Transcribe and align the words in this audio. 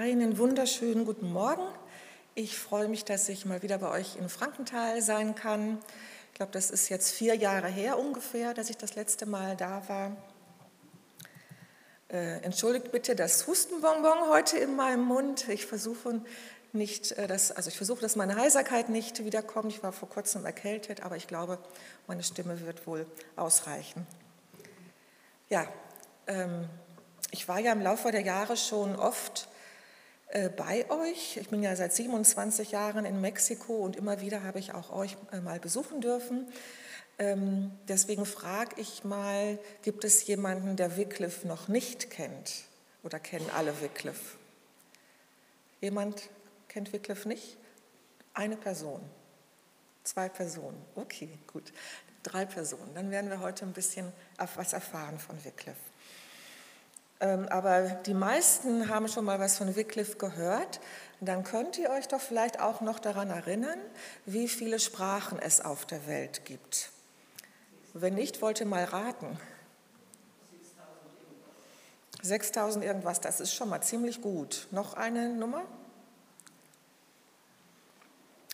Einen 0.00 0.38
wunderschönen 0.38 1.04
guten 1.04 1.32
Morgen. 1.32 1.66
Ich 2.36 2.56
freue 2.56 2.86
mich, 2.86 3.04
dass 3.04 3.28
ich 3.28 3.44
mal 3.46 3.62
wieder 3.62 3.78
bei 3.78 3.90
euch 3.90 4.14
in 4.14 4.28
Frankenthal 4.28 5.02
sein 5.02 5.34
kann. 5.34 5.80
Ich 6.28 6.34
glaube, 6.34 6.52
das 6.52 6.70
ist 6.70 6.88
jetzt 6.88 7.10
vier 7.10 7.34
Jahre 7.34 7.66
her 7.66 7.98
ungefähr, 7.98 8.54
dass 8.54 8.70
ich 8.70 8.76
das 8.76 8.94
letzte 8.94 9.26
Mal 9.26 9.56
da 9.56 9.82
war. 9.88 10.16
Äh, 12.10 12.42
entschuldigt 12.44 12.92
bitte 12.92 13.16
das 13.16 13.48
Hustenbonbon 13.48 14.28
heute 14.28 14.56
in 14.58 14.76
meinem 14.76 15.02
Mund. 15.02 15.48
Ich 15.48 15.66
versuche 15.66 16.20
nicht, 16.72 17.10
äh, 17.18 17.26
dass, 17.26 17.50
also 17.50 17.68
ich 17.68 17.76
versuche, 17.76 18.00
dass 18.00 18.14
meine 18.14 18.36
Heiserkeit 18.36 18.90
nicht 18.90 19.24
wiederkommt. 19.24 19.72
Ich 19.72 19.82
war 19.82 19.90
vor 19.90 20.08
kurzem 20.08 20.46
erkältet, 20.46 21.02
aber 21.02 21.16
ich 21.16 21.26
glaube, 21.26 21.58
meine 22.06 22.22
Stimme 22.22 22.60
wird 22.64 22.86
wohl 22.86 23.04
ausreichen. 23.34 24.06
Ja, 25.48 25.66
ähm, 26.28 26.68
ich 27.32 27.48
war 27.48 27.58
ja 27.58 27.72
im 27.72 27.82
Laufe 27.82 28.12
der 28.12 28.22
Jahre 28.22 28.56
schon 28.56 28.94
oft 28.94 29.47
bei 30.56 30.88
euch. 30.90 31.38
Ich 31.38 31.48
bin 31.48 31.62
ja 31.62 31.74
seit 31.74 31.94
27 31.94 32.70
Jahren 32.70 33.04
in 33.04 33.20
Mexiko 33.20 33.76
und 33.78 33.96
immer 33.96 34.20
wieder 34.20 34.42
habe 34.42 34.58
ich 34.58 34.74
auch 34.74 34.90
euch 34.92 35.16
äh, 35.32 35.40
mal 35.40 35.58
besuchen 35.58 36.00
dürfen. 36.00 36.46
Ähm, 37.18 37.72
deswegen 37.88 38.26
frage 38.26 38.80
ich 38.80 39.04
mal, 39.04 39.58
gibt 39.82 40.04
es 40.04 40.26
jemanden, 40.26 40.76
der 40.76 40.96
Wycliffe 40.96 41.48
noch 41.48 41.68
nicht 41.68 42.10
kennt? 42.10 42.64
Oder 43.02 43.18
kennen 43.18 43.48
alle 43.56 43.80
Wycliffe? 43.80 44.36
Jemand 45.80 46.28
kennt 46.68 46.92
Wycliffe 46.92 47.26
nicht? 47.26 47.56
Eine 48.34 48.56
Person. 48.56 49.00
Zwei 50.04 50.28
Personen. 50.28 50.80
Okay, 50.94 51.28
gut. 51.52 51.72
Drei 52.22 52.44
Personen. 52.44 52.94
Dann 52.94 53.10
werden 53.10 53.30
wir 53.30 53.40
heute 53.40 53.64
ein 53.64 53.72
bisschen 53.72 54.12
was 54.54 54.72
erfahren 54.72 55.18
von 55.18 55.42
Wycliffe. 55.44 55.87
Ähm, 57.20 57.48
aber 57.48 57.82
die 57.82 58.14
meisten 58.14 58.88
haben 58.88 59.08
schon 59.08 59.24
mal 59.24 59.40
was 59.40 59.58
von 59.58 59.74
Wycliffe 59.74 60.16
gehört. 60.18 60.80
Dann 61.20 61.42
könnt 61.42 61.78
ihr 61.78 61.90
euch 61.90 62.06
doch 62.06 62.20
vielleicht 62.20 62.60
auch 62.60 62.80
noch 62.80 63.00
daran 63.00 63.30
erinnern, 63.30 63.78
wie 64.24 64.48
viele 64.48 64.78
Sprachen 64.78 65.38
es 65.40 65.60
auf 65.60 65.84
der 65.84 66.06
Welt 66.06 66.44
gibt. 66.44 66.90
Wenn 67.92 68.14
nicht, 68.14 68.40
wollt 68.40 68.60
ihr 68.60 68.66
mal 68.66 68.84
raten. 68.84 69.38
6000 72.22 72.84
irgendwas, 72.84 73.20
das 73.20 73.40
ist 73.40 73.54
schon 73.54 73.68
mal 73.68 73.80
ziemlich 73.80 74.22
gut. 74.22 74.68
Noch 74.70 74.94
eine 74.94 75.30
Nummer? 75.30 75.64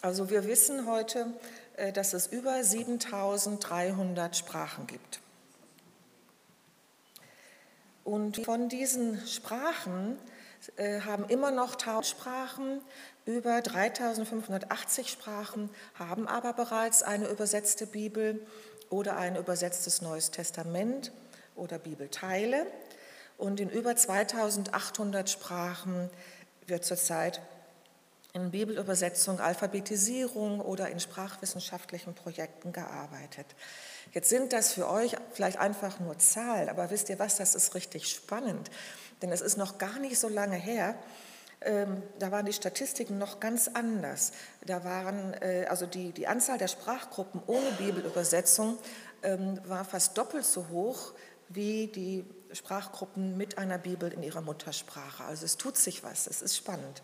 Also 0.02 0.28
wir 0.28 0.46
wissen 0.46 0.86
heute, 0.86 1.26
äh, 1.76 1.92
dass 1.92 2.12
es 2.12 2.26
über 2.26 2.62
7300 2.62 4.36
Sprachen 4.36 4.86
gibt. 4.86 5.20
Und 8.04 8.44
von 8.44 8.68
diesen 8.68 9.26
Sprachen 9.26 10.18
äh, 10.76 11.00
haben 11.00 11.24
immer 11.28 11.50
noch 11.50 11.76
Sprachen, 12.04 12.80
über 13.24 13.62
3580 13.62 15.10
Sprachen 15.10 15.70
haben 15.94 16.28
aber 16.28 16.52
bereits 16.52 17.02
eine 17.02 17.28
übersetzte 17.28 17.86
Bibel 17.86 18.46
oder 18.90 19.16
ein 19.16 19.36
übersetztes 19.36 20.02
Neues 20.02 20.30
Testament 20.30 21.12
oder 21.56 21.78
Bibelteile. 21.78 22.66
Und 23.38 23.60
in 23.60 23.70
über 23.70 23.96
2800 23.96 25.30
Sprachen 25.30 26.10
wird 26.66 26.84
zurzeit 26.84 27.40
in 28.34 28.50
Bibelübersetzung, 28.50 29.38
Alphabetisierung 29.38 30.60
oder 30.60 30.88
in 30.88 30.98
sprachwissenschaftlichen 30.98 32.14
Projekten 32.14 32.72
gearbeitet. 32.72 33.46
Jetzt 34.12 34.28
sind 34.28 34.52
das 34.52 34.72
für 34.72 34.90
euch 34.90 35.14
vielleicht 35.32 35.58
einfach 35.58 36.00
nur 36.00 36.18
Zahlen, 36.18 36.68
aber 36.68 36.90
wisst 36.90 37.08
ihr 37.10 37.20
was, 37.20 37.36
das 37.36 37.54
ist 37.54 37.76
richtig 37.76 38.08
spannend, 38.08 38.72
denn 39.22 39.30
es 39.30 39.40
ist 39.40 39.56
noch 39.56 39.78
gar 39.78 40.00
nicht 40.00 40.18
so 40.18 40.28
lange 40.28 40.56
her, 40.56 40.96
ähm, 41.60 42.02
da 42.18 42.32
waren 42.32 42.44
die 42.44 42.52
Statistiken 42.52 43.18
noch 43.18 43.38
ganz 43.38 43.68
anders. 43.68 44.32
Da 44.66 44.84
waren, 44.84 45.32
äh, 45.34 45.66
also 45.70 45.86
die, 45.86 46.10
die 46.10 46.26
Anzahl 46.26 46.58
der 46.58 46.68
Sprachgruppen 46.68 47.40
ohne 47.46 47.70
Bibelübersetzung 47.78 48.78
ähm, 49.22 49.60
war 49.64 49.84
fast 49.84 50.18
doppelt 50.18 50.44
so 50.44 50.68
hoch 50.68 51.14
wie 51.48 51.86
die 51.86 52.24
Sprachgruppen 52.52 53.36
mit 53.36 53.58
einer 53.58 53.78
Bibel 53.78 54.12
in 54.12 54.24
ihrer 54.24 54.40
Muttersprache. 54.40 55.24
Also 55.24 55.44
es 55.44 55.56
tut 55.56 55.76
sich 55.76 56.02
was, 56.02 56.26
es 56.26 56.42
ist 56.42 56.56
spannend. 56.56 57.02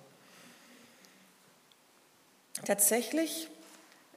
Tatsächlich 2.65 3.49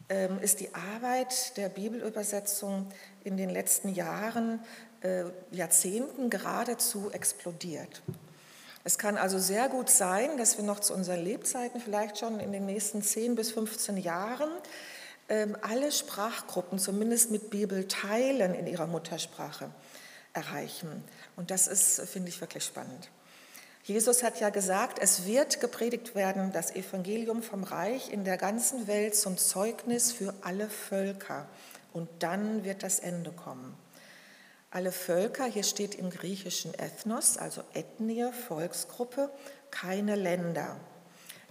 ähm, 0.10 0.40
ist 0.42 0.60
die 0.60 0.74
Arbeit 0.74 1.58
der 1.58 1.70
Bibelübersetzung 1.70 2.90
in 3.24 3.38
den 3.38 3.50
letzten 3.50 3.90
Jahren, 3.90 4.60
äh, 5.02 5.24
Jahrzehnten 5.52 6.30
geradezu 6.30 7.10
explodiert. 7.12 8.02
Es 8.84 8.98
kann 8.98 9.18
also 9.18 9.40
sehr 9.40 9.70
gut 9.70 9.90
sein, 9.90 10.38
dass 10.38 10.58
wir 10.58 10.66
noch 10.66 10.82
zu 10.82 10.94
unseren 10.94 11.24
Lebzeiten 11.24 11.80
vielleicht 11.80 12.18
schon 12.18 12.40
in 12.40 12.52
den 12.52 12.66
nächsten 12.66 13.02
10 13.02 13.36
bis 13.36 13.52
15 13.52 13.96
Jahren 13.98 14.50
ähm, 15.30 15.56
alle 15.62 15.92
Sprachgruppen 15.92 16.80
zumindest 16.80 17.32
mit 17.32 17.50
Bibelteilen 17.50 18.54
in 18.54 18.68
ihrer 18.68 18.88
Muttersprache 18.88 19.70
erreichen. 20.34 21.04
Und 21.38 21.50
das 21.50 21.68
ist, 21.68 22.02
finde 22.02 22.28
ich, 22.28 22.42
wirklich 22.42 22.66
spannend. 22.66 23.10
Jesus 23.84 24.24
hat 24.24 24.40
ja 24.40 24.50
gesagt, 24.50 24.98
es 25.02 25.26
wird 25.26 25.60
gepredigt 25.60 26.16
werden, 26.16 26.54
das 26.54 26.74
Evangelium 26.74 27.44
vom 27.44 27.66
Reich 27.66 28.14
in 28.14 28.24
der 28.24 28.38
ganzen 28.38 28.88
Welt 28.88 29.14
zum 29.14 29.38
Zeugnis 29.38 30.14
für 30.14 30.34
alle 30.42 30.70
Völker. 30.70 31.50
Und 31.92 32.08
dann 32.20 32.64
wird 32.64 32.82
das 32.82 33.00
Ende 33.00 33.32
kommen. 33.32 33.78
Alle 34.72 34.94
Völker, 34.94 35.44
hier 35.44 35.64
steht 35.64 35.96
im 35.96 36.10
griechischen 36.10 36.74
Ethnos, 36.74 37.38
also 37.38 37.62
Ethnie, 37.74 38.32
Volksgruppe, 38.48 39.30
keine 39.70 40.16
Länder. 40.16 40.78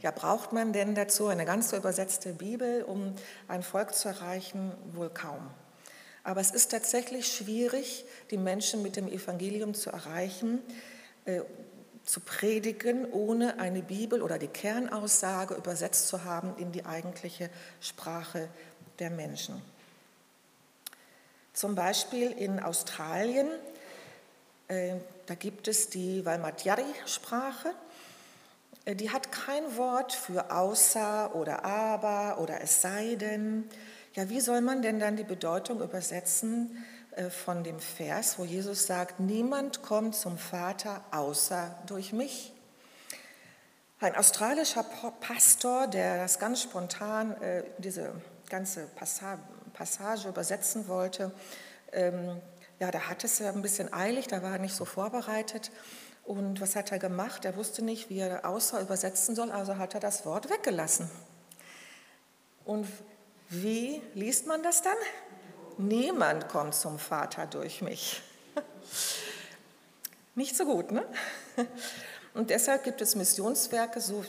Ja, 0.01 0.11
braucht 0.11 0.55
man 0.55 0.73
denn 0.73 0.95
dazu 0.95 1.27
eine 1.27 1.45
ganze 1.45 1.77
übersetzte 1.77 2.33
Bibel, 2.33 2.83
um 2.83 3.15
ein 3.47 3.63
Volk 3.63 3.95
zu 3.95 4.09
erreichen? 4.09 4.73
Wohl 4.93 5.11
kaum. 5.11 5.51
Aber 6.25 6.41
es 6.41 6.51
ist 6.51 6.71
tatsächlich 6.71 7.27
schwierig, 7.31 8.07
die 8.31 8.39
Menschen 8.39 8.83
mit 8.83 8.97
dem 8.97 9.07
Evangelium 9.07 9.75
zu 9.75 9.91
erreichen 9.91 10.63
äh, 11.25 11.43
zu 12.05 12.21
predigen, 12.21 13.11
ohne 13.11 13.59
eine 13.59 13.83
Bibel 13.83 14.23
oder 14.23 14.39
die 14.39 14.49
Kernaussage 14.49 15.55
übersetzt 15.55 16.09
zu 16.09 16.25
haben 16.25 16.55
in 16.59 16.73
die 16.73 16.85
eigentliche 16.85 17.51
Sprache 17.81 18.49
der 18.99 19.11
Menschen. 19.11 19.63
Zum 21.53 21.75
Beispiel 21.75 22.31
in 22.31 22.61
Australien, 22.61 23.49
äh, 24.69 24.95
da 25.27 25.35
gibt 25.35 25.69
es 25.69 25.91
die 25.91 26.25
Walmatjari-Sprache. 26.25 27.73
Äh, 28.85 28.97
die 28.97 29.11
hat 29.11 29.31
kein 29.31 29.77
Wort 29.77 30.13
für 30.13 30.51
außer 30.51 31.35
oder 31.35 31.65
aber 31.65 32.41
oder 32.41 32.61
es 32.63 32.81
sei 32.81 33.17
denn. 33.17 33.69
Ja, 34.15 34.29
wie 34.29 34.41
soll 34.41 34.61
man 34.61 34.83
denn 34.83 34.99
dann 34.99 35.17
die 35.17 35.25
Bedeutung 35.25 35.81
übersetzen 35.81 36.85
von 37.31 37.63
dem 37.63 37.79
Vers, 37.79 38.39
wo 38.39 38.45
Jesus 38.45 38.87
sagt, 38.87 39.21
niemand 39.21 39.83
kommt 39.83 40.15
zum 40.15 40.39
Vater 40.39 41.03
außer 41.11 41.79
durch 41.87 42.13
mich. 42.13 42.53
Ein 44.01 44.17
australischer 44.17 44.85
Pastor, 45.21 45.87
der 45.87 46.17
das 46.19 46.39
ganz 46.39 46.63
spontan, 46.63 47.41
äh, 47.41 47.63
diese 47.79 48.13
ganze 48.49 48.89
Passage 49.75 50.29
übersetzen 50.29 50.89
wollte, 50.89 51.31
ähm, 51.93 52.41
ja, 52.81 52.91
da 52.91 53.09
hat 53.09 53.23
es 53.23 53.41
ein 53.41 53.63
bisschen 53.63 53.93
eilig, 53.93 54.27
da 54.27 54.43
war 54.43 54.55
er 54.55 54.59
nicht 54.59 54.75
so 54.75 54.85
vorbereitet. 54.85 55.71
Und 56.25 56.61
was 56.61 56.75
hat 56.75 56.91
er 56.91 56.99
gemacht? 56.99 57.45
Er 57.45 57.57
wusste 57.57 57.85
nicht, 57.85 58.11
wie 58.11 58.19
er 58.19 58.45
außer 58.45 58.81
übersetzen 58.81 59.37
soll, 59.37 59.53
also 59.53 59.79
hat 59.79 59.95
er 59.95 60.01
das 60.01 60.27
Wort 60.27 60.51
weggelassen. 60.51 61.09
Und 62.65 62.89
wie 63.49 64.03
liest 64.15 64.47
man 64.47 64.63
das 64.63 64.83
dann? 64.83 64.97
Niemand 65.83 66.49
kommt 66.49 66.75
zum 66.75 66.99
Vater 66.99 67.47
durch 67.47 67.83
mich. 67.83 68.23
Nicht 70.37 70.57
so 70.57 70.65
gut, 70.65 70.93
ne? 70.93 71.05
Und 72.35 72.51
deshalb 72.51 72.85
gibt 72.85 73.01
es 73.03 73.17
Missionswerke, 73.17 74.01
so 74.01 74.25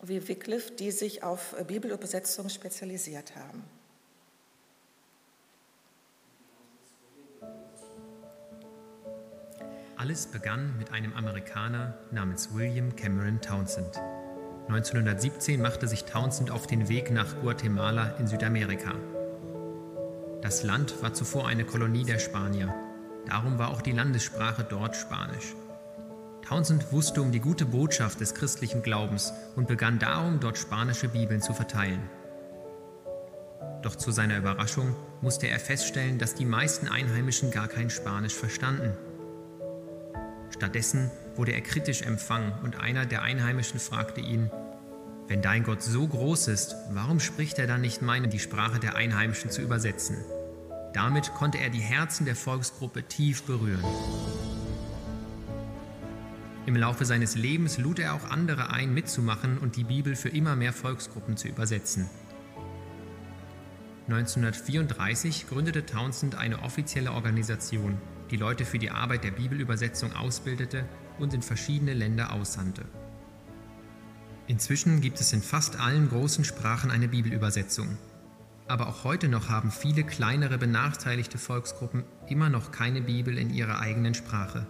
wie 0.00 0.26
Wycliffe, 0.26 0.72
die 0.72 0.90
sich 0.90 1.22
auf 1.22 1.54
Bibelübersetzung 1.66 2.48
spezialisiert 2.48 3.36
haben. 3.36 3.62
Alles 9.96 10.26
begann 10.26 10.78
mit 10.78 10.92
einem 10.92 11.12
Amerikaner 11.12 11.98
namens 12.10 12.54
William 12.54 12.96
Cameron 12.96 13.38
Townsend. 13.42 13.98
1917 14.68 15.60
machte 15.60 15.86
sich 15.86 16.04
Townsend 16.04 16.50
auf 16.50 16.66
den 16.66 16.88
Weg 16.88 17.10
nach 17.10 17.38
Guatemala 17.42 18.16
in 18.16 18.26
Südamerika. 18.26 18.94
Das 20.42 20.62
Land 20.62 21.02
war 21.02 21.12
zuvor 21.12 21.48
eine 21.48 21.64
Kolonie 21.64 22.04
der 22.04 22.18
Spanier. 22.18 22.74
Darum 23.26 23.58
war 23.58 23.70
auch 23.70 23.82
die 23.82 23.92
Landessprache 23.92 24.64
dort 24.64 24.96
Spanisch. 24.96 25.54
Townsend 26.48 26.92
wusste 26.92 27.20
um 27.20 27.30
die 27.30 27.40
gute 27.40 27.66
Botschaft 27.66 28.20
des 28.20 28.34
christlichen 28.34 28.82
Glaubens 28.82 29.32
und 29.54 29.68
begann 29.68 29.98
darum, 29.98 30.40
dort 30.40 30.56
spanische 30.56 31.08
Bibeln 31.08 31.42
zu 31.42 31.52
verteilen. 31.52 32.00
Doch 33.82 33.96
zu 33.96 34.10
seiner 34.12 34.38
Überraschung 34.38 34.96
musste 35.20 35.46
er 35.46 35.60
feststellen, 35.60 36.18
dass 36.18 36.34
die 36.34 36.46
meisten 36.46 36.88
Einheimischen 36.88 37.50
gar 37.50 37.68
kein 37.68 37.90
Spanisch 37.90 38.34
verstanden. 38.34 38.96
Stattdessen 40.50 41.10
wurde 41.36 41.52
er 41.52 41.60
kritisch 41.60 42.02
empfangen 42.02 42.52
und 42.62 42.80
einer 42.80 43.06
der 43.06 43.22
Einheimischen 43.22 43.78
fragte 43.78 44.20
ihn, 44.20 44.50
wenn 45.30 45.42
dein 45.42 45.62
Gott 45.62 45.80
so 45.80 46.08
groß 46.08 46.48
ist, 46.48 46.74
warum 46.90 47.20
spricht 47.20 47.60
er 47.60 47.68
dann 47.68 47.82
nicht 47.82 48.02
meine, 48.02 48.26
die 48.26 48.40
Sprache 48.40 48.80
der 48.80 48.96
Einheimischen 48.96 49.48
zu 49.48 49.62
übersetzen? 49.62 50.16
Damit 50.92 51.34
konnte 51.34 51.58
er 51.58 51.70
die 51.70 51.78
Herzen 51.78 52.24
der 52.26 52.34
Volksgruppe 52.34 53.04
tief 53.04 53.44
berühren. 53.44 53.84
Im 56.66 56.74
Laufe 56.74 57.04
seines 57.04 57.36
Lebens 57.36 57.78
lud 57.78 58.00
er 58.00 58.14
auch 58.14 58.28
andere 58.28 58.70
ein, 58.70 58.92
mitzumachen 58.92 59.58
und 59.58 59.76
die 59.76 59.84
Bibel 59.84 60.16
für 60.16 60.30
immer 60.30 60.56
mehr 60.56 60.72
Volksgruppen 60.72 61.36
zu 61.36 61.46
übersetzen. 61.46 62.10
1934 64.08 65.48
gründete 65.48 65.86
Townsend 65.86 66.34
eine 66.34 66.64
offizielle 66.64 67.12
Organisation, 67.12 67.98
die 68.32 68.36
Leute 68.36 68.64
für 68.64 68.80
die 68.80 68.90
Arbeit 68.90 69.22
der 69.22 69.30
Bibelübersetzung 69.30 70.12
ausbildete 70.12 70.88
und 71.20 71.34
in 71.34 71.42
verschiedene 71.42 71.94
Länder 71.94 72.32
aussandte. 72.32 72.84
Inzwischen 74.50 75.00
gibt 75.00 75.20
es 75.20 75.32
in 75.32 75.42
fast 75.42 75.78
allen 75.78 76.08
großen 76.08 76.42
Sprachen 76.42 76.90
eine 76.90 77.06
Bibelübersetzung. 77.06 77.86
Aber 78.66 78.88
auch 78.88 79.04
heute 79.04 79.28
noch 79.28 79.48
haben 79.48 79.70
viele 79.70 80.02
kleinere 80.02 80.58
benachteiligte 80.58 81.38
Volksgruppen 81.38 82.02
immer 82.26 82.48
noch 82.48 82.72
keine 82.72 83.00
Bibel 83.00 83.38
in 83.38 83.54
ihrer 83.54 83.78
eigenen 83.78 84.12
Sprache. 84.12 84.66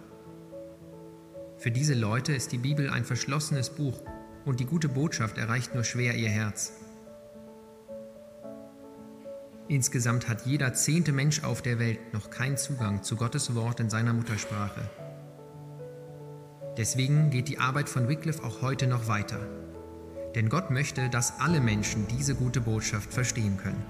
Für 1.57 1.71
diese 1.71 1.95
Leute 1.95 2.31
ist 2.31 2.51
die 2.51 2.59
Bibel 2.59 2.91
ein 2.91 3.05
verschlossenes 3.05 3.71
Buch 3.71 4.03
und 4.45 4.59
die 4.59 4.65
gute 4.65 4.87
Botschaft 4.87 5.39
erreicht 5.39 5.73
nur 5.73 5.83
schwer 5.83 6.13
ihr 6.13 6.29
Herz. 6.29 6.73
Insgesamt 9.67 10.29
hat 10.29 10.45
jeder 10.45 10.75
zehnte 10.75 11.11
Mensch 11.11 11.43
auf 11.43 11.63
der 11.63 11.79
Welt 11.79 12.13
noch 12.13 12.29
keinen 12.29 12.57
Zugang 12.57 13.01
zu 13.01 13.15
Gottes 13.15 13.55
Wort 13.55 13.79
in 13.79 13.89
seiner 13.89 14.13
Muttersprache. 14.13 14.87
Deswegen 16.77 17.31
geht 17.31 17.47
die 17.47 17.57
Arbeit 17.57 17.89
von 17.89 18.07
Wycliffe 18.07 18.43
auch 18.43 18.61
heute 18.61 18.85
noch 18.85 19.07
weiter. 19.07 19.39
Denn 20.35 20.47
Gott 20.47 20.71
möchte, 20.71 21.09
dass 21.09 21.39
alle 21.39 21.59
Menschen 21.59 22.07
diese 22.07 22.35
gute 22.35 22.61
Botschaft 22.61 23.13
verstehen 23.13 23.57
können. 23.57 23.83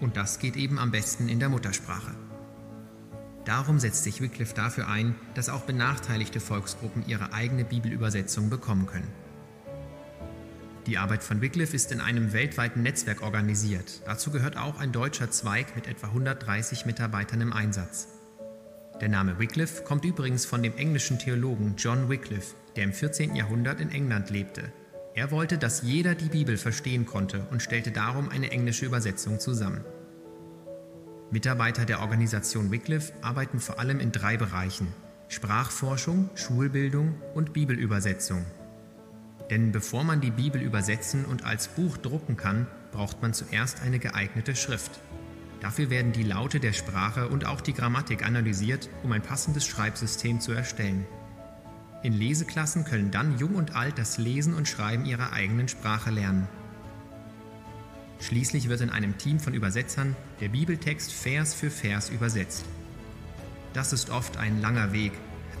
Und 0.00 0.16
das 0.16 0.38
geht 0.38 0.56
eben 0.56 0.78
am 0.78 0.90
besten 0.90 1.28
in 1.28 1.38
der 1.38 1.48
Muttersprache. 1.48 2.14
Darum 3.44 3.78
setzt 3.78 4.02
sich 4.02 4.20
Wycliffe 4.20 4.54
dafür 4.54 4.88
ein, 4.88 5.14
dass 5.34 5.48
auch 5.48 5.62
benachteiligte 5.62 6.40
Volksgruppen 6.40 7.04
ihre 7.06 7.32
eigene 7.32 7.64
Bibelübersetzung 7.64 8.50
bekommen 8.50 8.86
können. 8.86 9.12
Die 10.86 10.98
Arbeit 10.98 11.22
von 11.22 11.40
Wycliffe 11.40 11.76
ist 11.76 11.92
in 11.92 12.00
einem 12.00 12.32
weltweiten 12.32 12.82
Netzwerk 12.82 13.22
organisiert. 13.22 14.02
Dazu 14.04 14.30
gehört 14.30 14.56
auch 14.56 14.78
ein 14.80 14.92
deutscher 14.92 15.30
Zweig 15.30 15.76
mit 15.76 15.86
etwa 15.86 16.08
130 16.08 16.86
Mitarbeitern 16.86 17.40
im 17.40 17.52
Einsatz. 17.52 18.08
Der 19.00 19.08
Name 19.08 19.38
Wycliffe 19.38 19.84
kommt 19.84 20.04
übrigens 20.04 20.44
von 20.44 20.62
dem 20.62 20.76
englischen 20.76 21.18
Theologen 21.18 21.74
John 21.78 22.08
Wycliffe, 22.08 22.54
der 22.76 22.84
im 22.84 22.92
14. 22.92 23.34
Jahrhundert 23.34 23.80
in 23.80 23.90
England 23.90 24.30
lebte 24.30 24.72
er 25.14 25.30
wollte, 25.30 25.58
dass 25.58 25.82
jeder 25.82 26.14
die 26.14 26.28
Bibel 26.28 26.56
verstehen 26.56 27.06
konnte 27.06 27.46
und 27.50 27.62
stellte 27.62 27.92
darum 27.92 28.28
eine 28.28 28.50
englische 28.50 28.84
Übersetzung 28.84 29.38
zusammen. 29.38 29.84
Mitarbeiter 31.30 31.84
der 31.84 32.00
Organisation 32.00 32.70
Wycliffe 32.70 33.12
arbeiten 33.22 33.60
vor 33.60 33.78
allem 33.78 34.00
in 34.00 34.10
drei 34.10 34.36
Bereichen: 34.36 34.88
Sprachforschung, 35.28 36.30
Schulbildung 36.34 37.14
und 37.34 37.52
Bibelübersetzung. 37.52 38.44
Denn 39.50 39.72
bevor 39.72 40.04
man 40.04 40.20
die 40.20 40.30
Bibel 40.30 40.60
übersetzen 40.60 41.24
und 41.24 41.44
als 41.44 41.68
Buch 41.68 41.96
drucken 41.96 42.36
kann, 42.36 42.66
braucht 42.92 43.22
man 43.22 43.34
zuerst 43.34 43.82
eine 43.82 43.98
geeignete 43.98 44.56
Schrift. 44.56 45.00
Dafür 45.60 45.90
werden 45.90 46.12
die 46.12 46.24
Laute 46.24 46.60
der 46.60 46.72
Sprache 46.72 47.28
und 47.28 47.46
auch 47.46 47.60
die 47.60 47.72
Grammatik 47.72 48.26
analysiert, 48.26 48.88
um 49.02 49.12
ein 49.12 49.22
passendes 49.22 49.66
Schreibsystem 49.66 50.40
zu 50.40 50.52
erstellen. 50.52 51.06
In 52.04 52.12
Leseklassen 52.12 52.84
können 52.84 53.10
dann 53.10 53.38
Jung 53.38 53.54
und 53.54 53.74
Alt 53.74 53.96
das 53.96 54.18
Lesen 54.18 54.52
und 54.52 54.68
Schreiben 54.68 55.06
ihrer 55.06 55.32
eigenen 55.32 55.68
Sprache 55.68 56.10
lernen. 56.10 56.46
Schließlich 58.20 58.68
wird 58.68 58.82
in 58.82 58.90
einem 58.90 59.16
Team 59.16 59.40
von 59.40 59.54
Übersetzern 59.54 60.14
der 60.42 60.50
Bibeltext 60.50 61.10
Vers 61.10 61.54
für 61.54 61.70
Vers 61.70 62.10
übersetzt. 62.10 62.66
Das 63.72 63.94
ist 63.94 64.10
oft 64.10 64.36
ein 64.36 64.60
langer 64.60 64.92
Weg, 64.92 65.12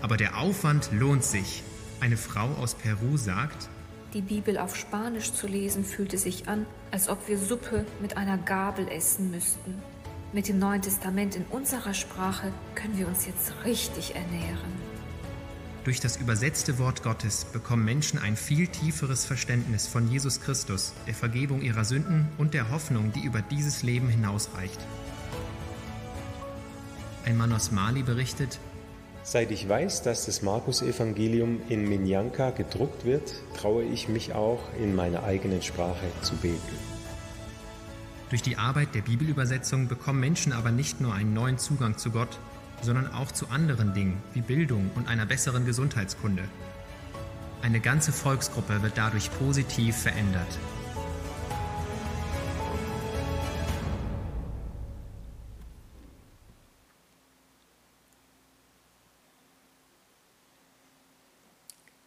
aber 0.02 0.18
der 0.18 0.36
Aufwand 0.36 0.90
lohnt 0.92 1.24
sich. 1.24 1.62
Eine 2.00 2.18
Frau 2.18 2.48
aus 2.56 2.74
Peru 2.74 3.16
sagt, 3.16 3.70
die 4.12 4.20
Bibel 4.20 4.58
auf 4.58 4.76
Spanisch 4.76 5.32
zu 5.32 5.46
lesen 5.46 5.82
fühlte 5.82 6.18
sich 6.18 6.46
an, 6.46 6.66
als 6.90 7.08
ob 7.08 7.26
wir 7.26 7.38
Suppe 7.38 7.86
mit 8.02 8.18
einer 8.18 8.36
Gabel 8.36 8.86
essen 8.88 9.30
müssten. 9.30 9.74
Mit 10.34 10.48
dem 10.48 10.58
Neuen 10.58 10.82
Testament 10.82 11.36
in 11.36 11.46
unserer 11.46 11.94
Sprache 11.94 12.52
können 12.74 12.98
wir 12.98 13.08
uns 13.08 13.24
jetzt 13.24 13.54
richtig 13.64 14.14
ernähren. 14.14 14.83
Durch 15.84 16.00
das 16.00 16.16
übersetzte 16.16 16.78
Wort 16.78 17.02
Gottes 17.02 17.44
bekommen 17.44 17.84
Menschen 17.84 18.18
ein 18.18 18.36
viel 18.36 18.66
tieferes 18.68 19.26
Verständnis 19.26 19.86
von 19.86 20.10
Jesus 20.10 20.40
Christus, 20.40 20.94
der 21.06 21.14
Vergebung 21.14 21.60
ihrer 21.60 21.84
Sünden 21.84 22.26
und 22.38 22.54
der 22.54 22.70
Hoffnung, 22.70 23.12
die 23.12 23.20
über 23.20 23.42
dieses 23.42 23.82
Leben 23.82 24.08
hinausreicht. 24.08 24.80
Ein 27.26 27.36
Mann 27.36 27.52
aus 27.52 27.70
Mali 27.70 28.02
berichtet, 28.02 28.58
Seit 29.26 29.50
ich 29.50 29.66
weiß, 29.66 30.02
dass 30.02 30.26
das 30.26 30.42
Markus-Evangelium 30.42 31.62
in 31.70 31.88
Minyanka 31.88 32.50
gedruckt 32.50 33.06
wird, 33.06 33.36
traue 33.56 33.82
ich 33.82 34.06
mich 34.06 34.34
auch, 34.34 34.60
in 34.78 34.94
meiner 34.94 35.22
eigenen 35.22 35.62
Sprache 35.62 36.06
zu 36.20 36.36
beten. 36.36 36.76
Durch 38.28 38.42
die 38.42 38.58
Arbeit 38.58 38.94
der 38.94 39.00
Bibelübersetzung 39.00 39.88
bekommen 39.88 40.20
Menschen 40.20 40.52
aber 40.52 40.70
nicht 40.70 41.00
nur 41.00 41.14
einen 41.14 41.32
neuen 41.32 41.56
Zugang 41.56 41.96
zu 41.96 42.10
Gott, 42.10 42.38
sondern 42.82 43.12
auch 43.12 43.32
zu 43.32 43.48
anderen 43.48 43.94
Dingen 43.94 44.22
wie 44.32 44.40
Bildung 44.40 44.90
und 44.94 45.08
einer 45.08 45.26
besseren 45.26 45.66
Gesundheitskunde. 45.66 46.44
Eine 47.62 47.80
ganze 47.80 48.12
Volksgruppe 48.12 48.82
wird 48.82 48.96
dadurch 48.96 49.30
positiv 49.38 49.96
verändert. 49.96 50.58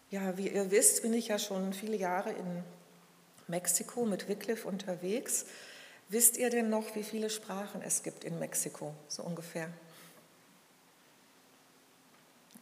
Ja, 0.09 0.37
wie 0.37 0.47
ihr 0.47 0.71
wisst, 0.71 1.01
bin 1.01 1.13
ich 1.13 1.27
ja 1.27 1.37
schon 1.37 1.73
viele 1.73 1.97
Jahre 1.97 2.31
in 2.31 2.63
Mexiko 3.47 4.05
mit 4.05 4.29
Wycliffe 4.29 4.67
unterwegs. 4.67 5.45
Wisst 6.09 6.37
ihr 6.37 6.49
denn 6.49 6.69
noch, 6.69 6.95
wie 6.95 7.03
viele 7.03 7.29
Sprachen 7.29 7.81
es 7.81 8.03
gibt 8.03 8.23
in 8.23 8.39
Mexiko, 8.39 8.93
so 9.07 9.23
ungefähr? 9.23 9.69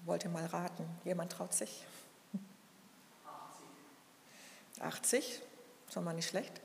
Wollt 0.06 0.24
ihr 0.24 0.30
mal 0.30 0.46
raten? 0.46 0.88
Jemand 1.04 1.32
traut 1.32 1.54
sich? 1.54 1.84
80. 4.78 4.82
80? 4.82 5.42
Ist 5.88 5.98
doch 5.98 6.02
mal 6.02 6.14
nicht 6.14 6.30
schlecht. 6.30 6.62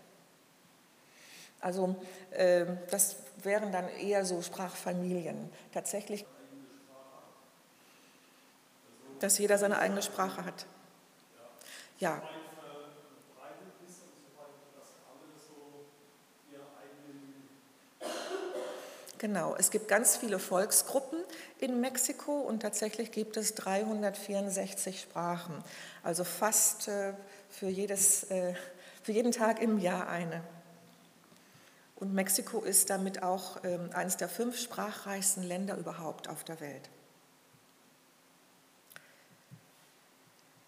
Also 1.60 1.96
äh, 2.30 2.66
das 2.90 3.16
wären 3.42 3.72
dann 3.72 3.88
eher 3.88 4.24
so 4.24 4.42
Sprachfamilien. 4.42 5.50
Tatsächlich, 5.72 6.24
dass 9.20 9.38
jeder 9.38 9.58
seine 9.58 9.78
eigene 9.78 10.02
Sprache 10.02 10.44
hat. 10.44 10.66
Ja. 11.98 12.22
Genau, 19.20 19.54
es 19.54 19.70
gibt 19.70 19.86
ganz 19.86 20.16
viele 20.16 20.38
Volksgruppen 20.38 21.18
in 21.58 21.78
Mexiko 21.78 22.40
und 22.40 22.60
tatsächlich 22.60 23.12
gibt 23.12 23.36
es 23.36 23.54
364 23.54 24.98
Sprachen, 24.98 25.62
also 26.02 26.24
fast 26.24 26.88
äh, 26.88 27.12
für, 27.50 27.68
jedes, 27.68 28.30
äh, 28.30 28.54
für 29.02 29.12
jeden 29.12 29.30
Tag 29.30 29.60
im 29.60 29.78
Jahr 29.78 30.08
eine. 30.08 30.42
Und 31.96 32.14
Mexiko 32.14 32.62
ist 32.62 32.88
damit 32.88 33.22
auch 33.22 33.62
ähm, 33.62 33.90
eines 33.92 34.16
der 34.16 34.30
fünf 34.30 34.58
sprachreichsten 34.58 35.42
Länder 35.42 35.76
überhaupt 35.76 36.30
auf 36.30 36.42
der 36.42 36.58
Welt. 36.62 36.88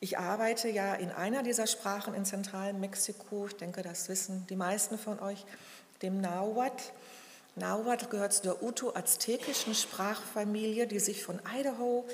Ich 0.01 0.19
arbeite 0.19 0.69
ja 0.69 0.93
in 0.93 1.11
einer 1.11 1.43
dieser 1.43 1.67
Sprachen 1.67 2.13
in 2.13 2.27
zentralen 2.27 2.81
Mexiko, 2.81 3.47
ich 3.47 3.57
denke, 3.57 3.81
das 3.81 4.11
wissen 4.11 4.47
die 4.51 4.57
meisten 4.57 4.99
von 4.99 5.21
euch, 5.21 5.47
dem 6.03 6.21
Nahuatl. 6.21 6.85
Nahuatl 7.55 8.07
gehört 8.07 8.33
zu 8.33 8.43
der 8.43 8.63
Uto-aztekischen 8.63 9.75
Sprachfamilie, 9.75 10.87
die 10.87 11.01
sich 11.01 11.23
von 11.23 11.39
Idaho 11.55 12.07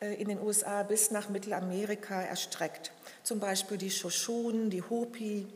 äh, 0.00 0.14
in 0.14 0.28
den 0.28 0.40
USA 0.40 0.82
bis 0.82 1.10
nach 1.10 1.30
Mittelamerika 1.30 2.20
erstreckt. 2.20 2.92
Zum 3.22 3.40
Beispiel 3.40 3.78
die 3.78 3.90
Shoshunen, 3.90 4.68
die 4.68 4.82
Hopi 4.82 5.48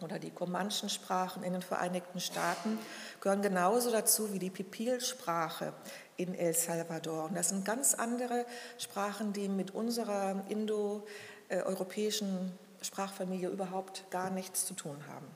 oder 0.00 0.18
die 0.18 0.30
Comanchen-Sprachen 0.30 1.42
in 1.42 1.52
den 1.52 1.62
Vereinigten 1.62 2.20
Staaten 2.20 2.78
gehören 3.20 3.42
genauso 3.42 3.90
dazu 3.90 4.32
wie 4.32 4.38
die 4.38 4.50
Pipil-Sprache 4.50 5.74
in 6.16 6.34
El 6.34 6.54
Salvador. 6.54 7.24
Und 7.24 7.36
das 7.36 7.50
sind 7.50 7.64
ganz 7.64 7.94
andere 7.94 8.46
Sprachen, 8.78 9.32
die 9.32 9.48
mit 9.48 9.72
unserer 9.72 10.44
indoeuropäischen 10.48 12.52
Sprachfamilie 12.80 13.48
überhaupt 13.48 14.08
gar 14.10 14.30
nichts 14.30 14.64
zu 14.64 14.74
tun 14.74 14.96
haben. 15.08 15.26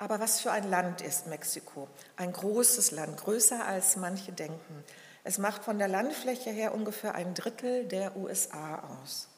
Aber 0.00 0.18
was 0.18 0.40
für 0.40 0.50
ein 0.50 0.70
Land 0.70 1.02
ist 1.02 1.26
Mexiko? 1.26 1.86
Ein 2.16 2.32
großes 2.32 2.90
Land, 2.90 3.18
größer 3.18 3.66
als 3.66 3.96
manche 3.96 4.32
denken. 4.32 4.82
Es 5.24 5.36
macht 5.36 5.62
von 5.62 5.78
der 5.78 5.88
Landfläche 5.88 6.48
her 6.48 6.72
ungefähr 6.72 7.14
ein 7.14 7.34
Drittel 7.34 7.84
der 7.84 8.16
USA 8.16 8.78
aus. 8.78 9.28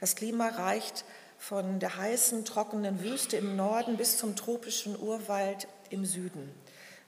Das 0.00 0.16
Klima 0.16 0.48
reicht 0.48 1.04
von 1.38 1.78
der 1.78 1.96
heißen, 1.98 2.44
trockenen 2.44 3.00
Wüste 3.00 3.36
im 3.36 3.54
Norden 3.54 3.96
bis 3.96 4.18
zum 4.18 4.34
tropischen 4.34 5.00
Urwald 5.00 5.68
im 5.88 6.04
Süden. 6.04 6.52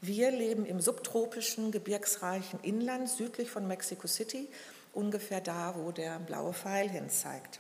Wir 0.01 0.31
leben 0.31 0.65
im 0.65 0.81
subtropischen, 0.81 1.73
gebirgsreichen 1.73 2.61
Inland 2.63 3.09
südlich 3.09 3.51
von 3.51 3.67
Mexico 3.67 4.07
City, 4.07 4.49
ungefähr 4.93 5.41
da, 5.41 5.75
wo 5.77 5.91
der 5.91 6.21
blaue 6.21 6.53
Pfeil 6.53 6.89
hin 6.89 7.11
zeigt. 7.11 7.59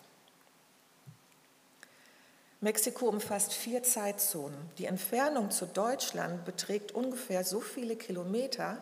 Mexiko 2.62 3.08
umfasst 3.08 3.54
vier 3.54 3.82
Zeitzonen. 3.82 4.58
Die 4.76 4.84
Entfernung 4.84 5.50
zu 5.50 5.64
Deutschland 5.64 6.44
beträgt 6.44 6.92
ungefähr 6.92 7.42
so 7.42 7.60
viele 7.60 7.96
Kilometer, 7.96 8.76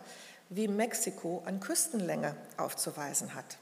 wie 0.48 0.66
Mexiko 0.66 1.44
an 1.46 1.60
Küstenlänge 1.60 2.34
aufzuweisen 2.56 3.36
hat. 3.36 3.58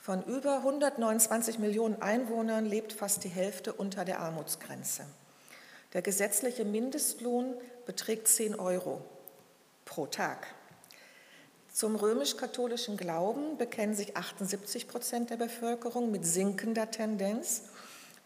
Von 0.00 0.24
über 0.24 0.58
129 0.58 1.60
Millionen 1.60 2.02
Einwohnern 2.02 2.66
lebt 2.66 2.92
fast 2.92 3.22
die 3.22 3.28
Hälfte 3.28 3.72
unter 3.72 4.04
der 4.04 4.18
Armutsgrenze. 4.18 5.04
Der 5.92 6.02
gesetzliche 6.02 6.64
Mindestlohn 6.64 7.54
beträgt 7.86 8.26
10 8.26 8.58
Euro 8.58 9.02
pro 9.84 10.06
Tag. 10.06 10.48
Zum 11.72 11.94
römisch-katholischen 11.94 12.96
Glauben 12.96 13.56
bekennen 13.56 13.94
sich 13.94 14.16
78 14.16 14.88
Prozent 14.88 15.30
der 15.30 15.36
Bevölkerung 15.36 16.10
mit 16.10 16.24
sinkender 16.24 16.90
Tendenz 16.90 17.62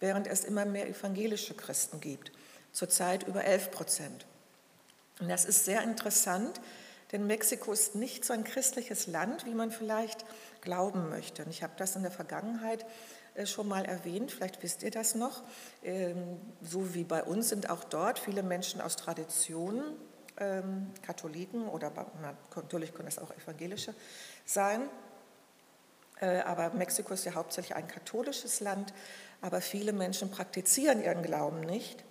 während 0.00 0.26
es 0.26 0.44
immer 0.44 0.64
mehr 0.64 0.88
evangelische 0.88 1.54
Christen 1.54 2.00
gibt, 2.00 2.32
zurzeit 2.72 3.26
über 3.26 3.44
11 3.44 3.70
Prozent. 3.70 4.26
Und 5.20 5.28
das 5.28 5.44
ist 5.44 5.64
sehr 5.64 5.82
interessant, 5.82 6.60
denn 7.12 7.26
Mexiko 7.26 7.72
ist 7.72 7.94
nicht 7.94 8.24
so 8.24 8.32
ein 8.32 8.44
christliches 8.44 9.06
Land, 9.06 9.44
wie 9.44 9.54
man 9.54 9.70
vielleicht 9.70 10.24
glauben 10.60 11.08
möchte. 11.10 11.44
Und 11.44 11.50
ich 11.50 11.62
habe 11.62 11.72
das 11.76 11.96
in 11.96 12.02
der 12.02 12.12
Vergangenheit 12.12 12.86
äh, 13.34 13.46
schon 13.46 13.68
mal 13.68 13.84
erwähnt, 13.84 14.32
vielleicht 14.32 14.62
wisst 14.62 14.82
ihr 14.82 14.90
das 14.90 15.14
noch. 15.14 15.42
Ähm, 15.82 16.40
so 16.62 16.94
wie 16.94 17.04
bei 17.04 17.22
uns 17.22 17.48
sind 17.48 17.68
auch 17.68 17.84
dort 17.84 18.18
viele 18.18 18.42
Menschen 18.42 18.80
aus 18.80 18.96
Traditionen, 18.96 19.84
ähm, 20.38 20.90
Katholiken 21.02 21.68
oder 21.68 21.92
natürlich 22.54 22.94
können 22.94 23.08
es 23.08 23.18
auch 23.18 23.30
evangelische 23.32 23.94
sein. 24.44 24.88
Äh, 26.20 26.40
aber 26.40 26.70
Mexiko 26.70 27.14
ist 27.14 27.24
ja 27.24 27.34
hauptsächlich 27.34 27.76
ein 27.76 27.88
katholisches 27.88 28.60
Land 28.60 28.92
aber 29.40 29.60
viele 29.60 29.92
Menschen 29.92 30.30
praktizieren 30.30 31.02
ihren 31.02 31.22
Glauben 31.22 31.60
nicht. 31.60 32.04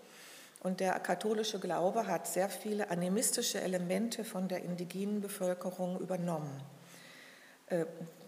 Und 0.61 0.81
der 0.81 0.99
katholische 0.99 1.59
Glaube 1.59 2.07
hat 2.07 2.27
sehr 2.27 2.49
viele 2.49 2.89
animistische 2.89 3.61
Elemente 3.61 4.25
von 4.25 4.47
der 4.47 4.63
indigenen 4.63 5.21
Bevölkerung 5.21 5.99
übernommen. 5.99 6.61
Äh, 7.67 7.85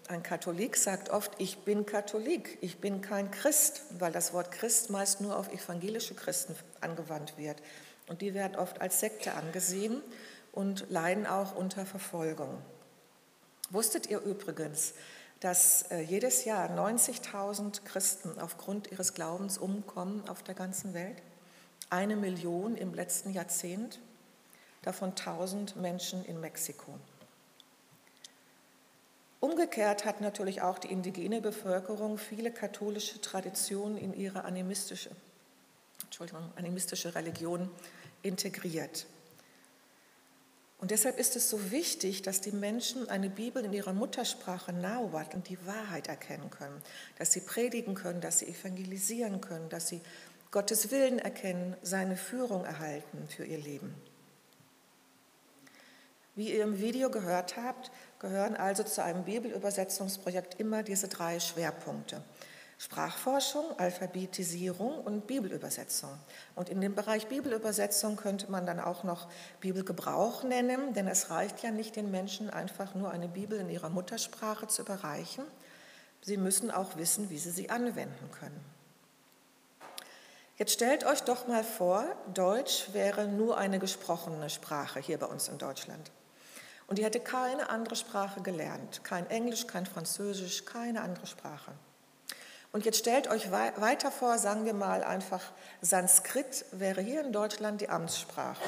ein 0.07 0.23
Katholik 0.23 0.75
sagt 0.77 1.09
oft, 1.09 1.31
ich 1.37 1.59
bin 1.59 1.85
Katholik, 1.85 2.57
ich 2.61 2.79
bin 2.79 3.01
kein 3.01 3.31
Christ, 3.31 3.83
weil 3.99 4.11
das 4.11 4.33
Wort 4.33 4.51
Christ 4.51 4.89
meist 4.89 5.21
nur 5.21 5.37
auf 5.37 5.51
evangelische 5.51 6.15
Christen 6.15 6.55
angewandt 6.79 7.37
wird. 7.37 7.61
Und 8.07 8.21
die 8.21 8.33
werden 8.33 8.57
oft 8.57 8.81
als 8.81 8.99
Sekte 8.99 9.33
angesehen 9.33 10.01
und 10.51 10.89
leiden 10.89 11.25
auch 11.25 11.55
unter 11.55 11.85
Verfolgung. 11.85 12.57
Wusstet 13.69 14.09
ihr 14.09 14.19
übrigens, 14.19 14.93
dass 15.41 15.83
äh, 15.91 16.01
jedes 16.01 16.45
Jahr 16.45 16.69
90.000 16.69 17.83
Christen 17.83 18.39
aufgrund 18.39 18.91
ihres 18.91 19.13
Glaubens 19.13 19.57
umkommen 19.57 20.23
auf 20.29 20.43
der 20.43 20.55
ganzen 20.55 20.93
Welt. 20.93 21.21
Eine 21.89 22.15
Million 22.15 22.77
im 22.77 22.93
letzten 22.93 23.31
Jahrzehnt, 23.31 23.99
davon 24.83 25.09
1000 25.09 25.75
Menschen 25.75 26.23
in 26.25 26.39
Mexiko. 26.39 26.93
Umgekehrt 29.39 30.05
hat 30.05 30.21
natürlich 30.21 30.61
auch 30.61 30.77
die 30.77 30.91
indigene 30.91 31.41
Bevölkerung 31.41 32.19
viele 32.19 32.51
katholische 32.51 33.19
Traditionen 33.19 33.97
in 33.97 34.13
ihre 34.13 34.43
animistische, 34.43 35.09
Entschuldigung, 36.03 36.43
animistische 36.55 37.15
Religion 37.15 37.67
integriert. 38.21 39.07
Und 40.81 40.89
deshalb 40.89 41.19
ist 41.19 41.35
es 41.35 41.47
so 41.47 41.69
wichtig, 41.69 42.23
dass 42.23 42.41
die 42.41 42.51
Menschen 42.51 43.07
eine 43.07 43.29
Bibel 43.29 43.63
in 43.63 43.71
ihrer 43.71 43.93
Muttersprache 43.93 44.73
Nahuatl 44.73 45.35
und 45.35 45.47
die 45.47 45.63
Wahrheit 45.67 46.07
erkennen 46.07 46.49
können, 46.49 46.81
dass 47.19 47.31
sie 47.31 47.41
predigen 47.41 47.93
können, 47.93 48.19
dass 48.19 48.39
sie 48.39 48.47
evangelisieren 48.47 49.41
können, 49.41 49.69
dass 49.69 49.87
sie 49.87 50.01
Gottes 50.49 50.89
Willen 50.89 51.19
erkennen, 51.19 51.77
seine 51.83 52.17
Führung 52.17 52.65
erhalten 52.65 53.27
für 53.29 53.45
ihr 53.45 53.59
Leben. 53.59 53.93
Wie 56.35 56.51
ihr 56.51 56.63
im 56.63 56.79
Video 56.79 57.11
gehört 57.11 57.57
habt, 57.57 57.91
gehören 58.17 58.55
also 58.55 58.81
zu 58.81 59.03
einem 59.03 59.23
Bibelübersetzungsprojekt 59.23 60.59
immer 60.59 60.81
diese 60.81 61.07
drei 61.07 61.39
Schwerpunkte. 61.39 62.23
Sprachforschung, 62.81 63.77
Alphabetisierung 63.77 65.03
und 65.03 65.27
Bibelübersetzung. 65.27 66.17
Und 66.55 66.67
in 66.67 66.81
dem 66.81 66.95
Bereich 66.95 67.27
Bibelübersetzung 67.27 68.15
könnte 68.15 68.49
man 68.49 68.65
dann 68.65 68.79
auch 68.79 69.03
noch 69.03 69.27
Bibelgebrauch 69.59 70.41
nennen, 70.41 70.95
denn 70.95 71.07
es 71.07 71.29
reicht 71.29 71.61
ja 71.61 71.69
nicht 71.69 71.95
den 71.95 72.09
Menschen 72.09 72.49
einfach 72.49 72.95
nur 72.95 73.11
eine 73.11 73.27
Bibel 73.27 73.59
in 73.59 73.69
ihrer 73.69 73.89
Muttersprache 73.89 74.67
zu 74.67 74.81
überreichen. 74.81 75.45
Sie 76.23 76.37
müssen 76.37 76.71
auch 76.71 76.97
wissen, 76.97 77.29
wie 77.29 77.37
sie 77.37 77.51
sie 77.51 77.69
anwenden 77.69 78.31
können. 78.31 78.59
Jetzt 80.57 80.73
stellt 80.73 81.05
euch 81.05 81.21
doch 81.21 81.47
mal 81.47 81.63
vor, 81.63 82.03
Deutsch 82.33 82.93
wäre 82.93 83.27
nur 83.27 83.59
eine 83.59 83.77
gesprochene 83.77 84.49
Sprache 84.49 84.99
hier 84.99 85.19
bei 85.19 85.27
uns 85.27 85.49
in 85.49 85.59
Deutschland. 85.59 86.09
Und 86.87 86.97
ihr 86.97 87.05
hätte 87.05 87.19
keine 87.19 87.69
andere 87.69 87.95
Sprache 87.95 88.41
gelernt, 88.41 89.03
kein 89.03 89.29
Englisch, 89.29 89.67
kein 89.67 89.85
Französisch, 89.85 90.65
keine 90.65 91.01
andere 91.01 91.27
Sprache. 91.27 91.73
Und 92.71 92.85
jetzt 92.85 92.99
stellt 92.99 93.27
euch 93.27 93.51
weiter 93.51 94.11
vor, 94.11 94.37
sagen 94.37 94.65
wir 94.65 94.73
mal 94.73 95.03
einfach, 95.03 95.51
Sanskrit 95.81 96.65
wäre 96.71 97.01
hier 97.01 97.21
in 97.21 97.33
Deutschland 97.33 97.81
die 97.81 97.89
Amtssprache. 97.89 98.63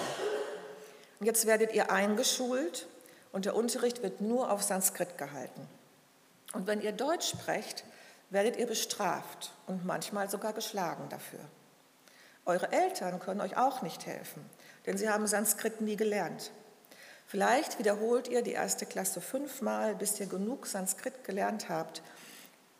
Und 1.20 1.26
jetzt 1.26 1.46
werdet 1.46 1.74
ihr 1.74 1.90
eingeschult 1.90 2.88
und 3.32 3.46
der 3.46 3.56
Unterricht 3.56 4.04
wird 4.04 4.20
nur 4.20 4.52
auf 4.52 4.62
Sanskrit 4.62 5.18
gehalten. 5.18 5.68
Und 6.52 6.68
wenn 6.68 6.82
ihr 6.82 6.92
Deutsch 6.92 7.30
sprecht, 7.30 7.86
werdet 8.30 8.58
ihr 8.58 8.68
bestraft 8.68 9.54
und 9.68 9.86
manchmal 9.86 10.30
sogar 10.30 10.54
geschlagen 10.54 11.08
dafür. 11.10 11.40
Eure 12.46 12.72
Eltern 12.74 13.20
können 13.20 13.40
euch 13.40 13.56
auch 13.56 13.84
nicht 13.84 14.06
helfen, 14.06 14.44
denn 14.86 14.98
sie 14.98 15.10
haben 15.10 15.28
Sanskrit 15.28 15.80
nie 15.80 15.96
gelernt. 15.96 16.52
Vielleicht 17.26 17.80
wiederholt 17.80 18.28
ihr 18.28 18.42
die 18.42 18.52
erste 18.52 18.86
Klasse 18.86 19.22
fünfmal, 19.22 19.96
bis 19.96 20.20
ihr 20.20 20.26
genug 20.26 20.68
Sanskrit 20.68 21.24
gelernt 21.24 21.70
habt, 21.70 22.02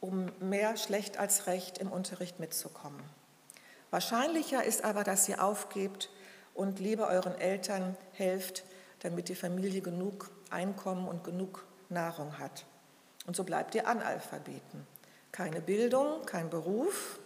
um 0.04 0.30
mehr 0.42 0.76
schlecht 0.76 1.18
als 1.18 1.48
recht 1.48 1.78
im 1.78 1.90
Unterricht 1.90 2.38
mitzukommen. 2.38 3.02
Wahrscheinlicher 3.90 4.62
ist 4.62 4.84
aber, 4.84 5.06
dass 5.06 5.30
ihr 5.30 5.42
aufgebt 5.42 6.10
und 6.54 6.80
lieber 6.80 7.08
euren 7.08 7.40
Eltern 7.40 7.96
helft, 8.12 8.66
damit 9.00 9.30
die 9.30 9.36
Familie 9.36 9.80
genug 9.80 10.30
Einkommen 10.50 11.08
und 11.08 11.24
genug 11.24 11.66
Nahrung 11.88 12.38
hat. 12.38 12.66
Und 13.26 13.38
so 13.38 13.46
bleibt 13.46 13.76
ihr 13.76 13.88
Analphabeten. 13.88 14.86
Keine 15.32 15.62
Bildung, 15.62 16.26
kein 16.26 16.50
Beruf, 16.50 17.20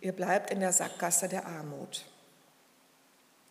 ihr 0.00 0.12
bleibt 0.12 0.50
in 0.50 0.60
der 0.60 0.72
Sackgasse 0.72 1.28
der 1.28 1.46
Armut. 1.46 2.04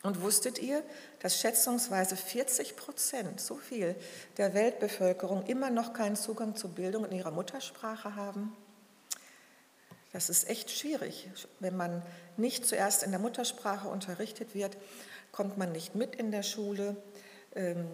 Und 0.05 0.21
wusstet 0.21 0.59
ihr, 0.59 0.83
dass 1.19 1.39
schätzungsweise 1.39 2.15
40 2.15 2.75
Prozent, 2.75 3.41
so 3.41 3.55
viel, 3.55 3.95
der 4.38 4.53
Weltbevölkerung 4.53 5.47
immer 5.47 5.71
noch 5.71 5.93
keinen 5.93 6.15
Zugang 6.15 6.55
zur 6.55 6.69
Bildung 6.69 7.05
in 7.05 7.12
ihrer 7.12 7.31
Muttersprache 7.31 8.15
haben? 8.15 8.55
Das 10.13 10.29
ist 10.29 10.47
echt 10.47 10.69
schwierig. 10.69 11.27
Wenn 11.59 11.75
man 11.75 12.03
nicht 12.38 12.67
zuerst 12.67 13.01
in 13.01 13.09
der 13.09 13.19
Muttersprache 13.19 13.88
unterrichtet 13.88 14.53
wird, 14.53 14.77
kommt 15.31 15.57
man 15.57 15.71
nicht 15.71 15.95
mit 15.95 16.13
in 16.13 16.29
der 16.29 16.43
Schule. 16.43 16.95
Ähm, 17.55 17.88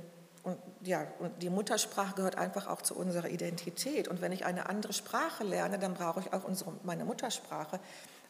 und, 0.44 0.58
ja, 0.82 1.08
und 1.20 1.41
die 1.41 1.50
Muttersprache 1.50 2.15
gehört 2.15 2.38
einfach 2.38 2.68
auch 2.68 2.82
zu 2.82 2.94
unserer 2.94 3.30
Identität. 3.30 4.10
Und 4.10 4.22
wenn 4.22 4.34
ich 4.34 4.46
eine 4.46 4.68
andere 4.68 4.91
Sprache 4.91 5.46
lerne, 5.46 5.80
dann 5.80 5.94
brauche 5.94 6.20
ich 6.20 6.34
auch 6.34 6.44
unsere, 6.44 6.74
meine 6.84 7.06
Muttersprache 7.06 7.80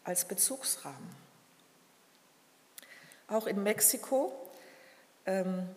als 0.04 0.26
Bezugsrahmen. 0.26 1.31
Auch 3.32 3.48
in 3.48 3.64
Mexiko 3.64 4.34
ähm, 5.26 5.70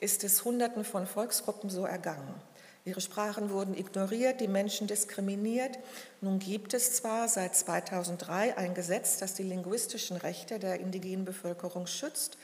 ist 0.00 0.22
es 0.22 0.44
Hunderten 0.44 0.84
von 0.84 1.08
Volksgruppen 1.08 1.68
so 1.68 1.84
ergangen. 1.84 2.40
Ihre 2.84 3.00
Sprachen 3.00 3.50
wurden 3.50 3.76
ignoriert, 3.76 4.40
die 4.40 4.46
Menschen 4.46 4.86
diskriminiert. 4.86 5.76
Nun 6.20 6.38
gibt 6.38 6.72
es 6.72 6.94
zwar 6.94 7.28
seit 7.28 7.56
2003 7.56 8.56
ein 8.56 8.74
Gesetz, 8.74 9.18
das 9.18 9.34
die 9.34 9.42
linguistischen 9.42 10.16
Rechte 10.18 10.60
der 10.60 10.78
indigenen 10.78 11.24
Bevölkerung 11.24 11.88
schützt. 11.88 12.38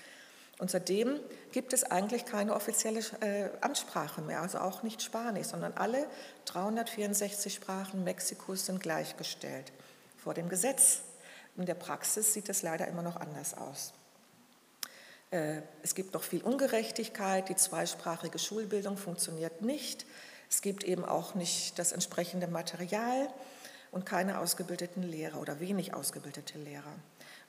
Und 0.58 0.70
seitdem 0.70 1.20
gibt 1.52 1.72
es 1.72 1.84
eigentlich 1.84 2.24
keine 2.24 2.54
offizielle 2.54 3.00
äh, 3.20 3.50
Amtssprache 3.60 4.20
mehr, 4.20 4.42
also 4.42 4.58
auch 4.58 4.82
nicht 4.82 5.00
Spanisch, 5.00 5.48
sondern 5.48 5.74
alle 5.74 6.06
364 6.46 7.54
Sprachen 7.54 8.02
Mexikos 8.02 8.66
sind 8.66 8.80
gleichgestellt 8.80 9.70
vor 10.16 10.34
dem 10.34 10.48
Gesetz. 10.48 11.02
In 11.56 11.66
der 11.66 11.74
Praxis 11.74 12.32
sieht 12.32 12.48
es 12.48 12.62
leider 12.62 12.88
immer 12.88 13.02
noch 13.02 13.16
anders 13.16 13.56
aus. 13.56 13.94
Äh, 15.30 15.62
es 15.82 15.94
gibt 15.94 16.14
noch 16.14 16.22
viel 16.22 16.42
Ungerechtigkeit, 16.42 17.48
die 17.48 17.56
zweisprachige 17.56 18.38
Schulbildung 18.38 18.96
funktioniert 18.96 19.62
nicht. 19.62 20.06
Es 20.48 20.62
gibt 20.62 20.82
eben 20.84 21.04
auch 21.04 21.34
nicht 21.34 21.78
das 21.78 21.92
entsprechende 21.92 22.48
Material 22.48 23.28
und 23.92 24.06
keine 24.06 24.38
ausgebildeten 24.38 25.02
Lehrer 25.02 25.40
oder 25.40 25.60
wenig 25.60 25.94
ausgebildete 25.94 26.58
Lehrer. 26.58 26.94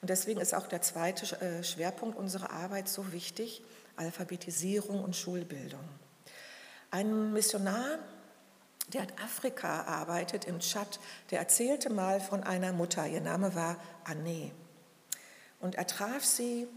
Und 0.02 0.10
deswegen 0.10 0.40
ist 0.40 0.54
auch 0.54 0.68
der 0.68 0.82
zweite 0.82 1.40
äh, 1.42 1.64
Schwerpunkt 1.64 2.18
unserer 2.18 2.52
Arbeit 2.52 2.88
so 2.88 3.12
wichtig, 3.12 3.64
Alphabetisierung 3.96 5.04
und 5.04 5.16
Schulbildung. 5.16 5.88
Ein 6.90 7.34
Missionar, 7.34 8.00
der 8.94 9.04
in 9.04 9.12
Afrika 9.24 9.84
arbeitet, 9.84 10.46
im 10.46 10.60
Tschad, 10.60 11.00
der 11.30 11.40
erzählte 11.40 11.90
mal 11.90 12.20
von 12.20 12.44
einer 12.44 12.74
Mutter, 12.74 13.08
ihr 13.08 13.22
Name 13.22 13.56
war 13.56 13.78
Anne. 14.04 14.52
Und 15.60 15.76
er 15.76 15.88
traf 15.88 16.26
sie 16.26 16.68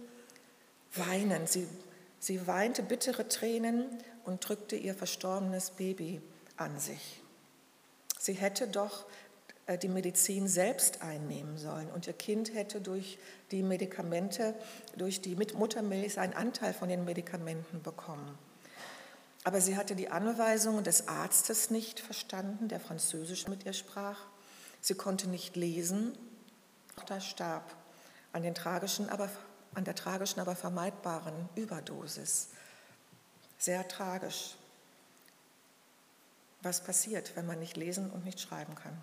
weinend. 0.97 1.49
Sie, 1.49 1.67
sie 2.19 2.47
weinte 2.47 2.83
bittere 2.83 3.29
Tränen 3.29 3.87
und 4.25 4.47
drückte 4.47 4.77
ihr 4.77 4.95
verstorbenes 4.95 5.71
Baby 5.71 6.21
an 6.57 6.79
sich. 6.79 7.21
Sie 8.19 8.35
hätte 8.35 8.69
doch 8.69 9.07
äh, 9.67 9.79
die 9.79 9.89
Medizin 9.89 10.49
selbst 10.49 11.03
einnehmen 11.03 11.59
sollen 11.59 11.91
und 11.91 12.07
ihr 12.07 12.13
Kind 12.13 12.55
hätte 12.55 12.81
durch 12.81 13.19
die 13.51 13.63
Medikamente, 13.63 14.55
durch 14.97 15.21
die 15.21 15.37
Muttermilch 15.37 16.19
einen 16.19 16.35
Anteil 16.35 16.73
von 16.73 16.89
den 16.89 17.05
Medikamenten 17.05 17.83
bekommen. 17.83 18.39
Aber 19.45 19.61
sie 19.61 19.77
hatte 19.77 19.95
die 19.95 20.09
Anweisungen 20.09 20.85
des 20.85 21.07
Arztes 21.07 21.71
nicht 21.71 22.01
verstanden, 22.01 22.69
der 22.69 22.81
Französisch 22.81 23.47
mit 23.47 23.67
ihr 23.67 23.75
sprach. 23.75 24.19
Sie 24.81 24.95
konnte 24.95 25.29
nicht 25.29 25.55
lesen. 25.55 26.17
Da 27.07 27.21
starb 27.21 27.75
an, 28.33 28.43
den 28.43 28.55
tragischen, 28.55 29.11
aber, 29.11 29.29
an 29.75 29.85
der 29.85 29.95
tragischen, 29.95 30.41
aber 30.41 30.57
vermeidbaren 30.57 31.49
Überdosis. 31.55 32.49
Sehr 33.59 33.87
tragisch. 33.89 34.57
Was 36.63 36.83
passiert, 36.83 37.37
wenn 37.37 37.47
man 37.47 37.59
nicht 37.59 37.77
lesen 37.77 38.11
und 38.11 38.25
nicht 38.25 38.41
schreiben 38.41 38.75
kann? 38.75 38.97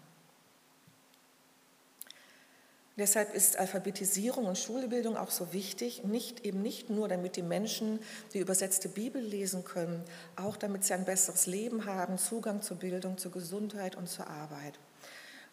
Deshalb 2.97 3.33
ist 3.33 3.57
Alphabetisierung 3.57 4.45
und 4.45 4.57
Schulbildung 4.57 5.15
auch 5.15 5.31
so 5.31 5.53
wichtig, 5.53 6.03
nicht, 6.03 6.45
eben 6.45 6.61
nicht 6.61 6.89
nur, 6.89 7.07
damit 7.07 7.35
die 7.35 7.41
Menschen 7.41 7.99
die 8.33 8.39
übersetzte 8.39 8.89
Bibel 8.89 9.21
lesen 9.21 9.63
können, 9.63 10.03
auch 10.35 10.57
damit 10.57 10.83
sie 10.83 10.93
ein 10.93 11.05
besseres 11.05 11.45
Leben 11.47 11.85
haben, 11.85 12.17
Zugang 12.17 12.61
zur 12.61 12.77
Bildung, 12.77 13.17
zur 13.17 13.31
Gesundheit 13.31 13.95
und 13.95 14.09
zur 14.09 14.27
Arbeit. 14.27 14.77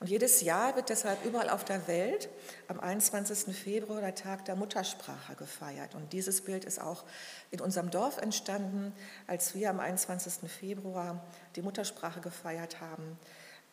Und 0.01 0.09
jedes 0.09 0.43
Jahr 0.43 0.77
wird 0.77 0.91
deshalb 0.91 1.25
überall 1.25 1.51
auf 1.51 1.65
der 1.65 1.89
Welt 1.89 2.29
am 2.69 2.79
21. 2.79 3.57
Februar 3.57 4.01
der 4.01 4.15
Tag 4.15 4.45
der 4.45 4.55
Muttersprache 4.55 5.35
gefeiert. 5.35 5.97
Und 5.97 6.13
dieses 6.13 6.43
Bild 6.43 6.65
ist 6.65 6.81
auch 6.81 7.05
in 7.51 7.61
unserem 7.61 7.91
Dorf 7.91 8.19
entstanden, 8.19 8.93
als 9.27 9.57
wir 9.57 9.71
am 9.71 9.81
21. 9.81 10.49
Februar 10.49 11.25
die 11.57 11.63
Muttersprache 11.63 12.21
gefeiert 12.21 12.81
haben 12.81 13.19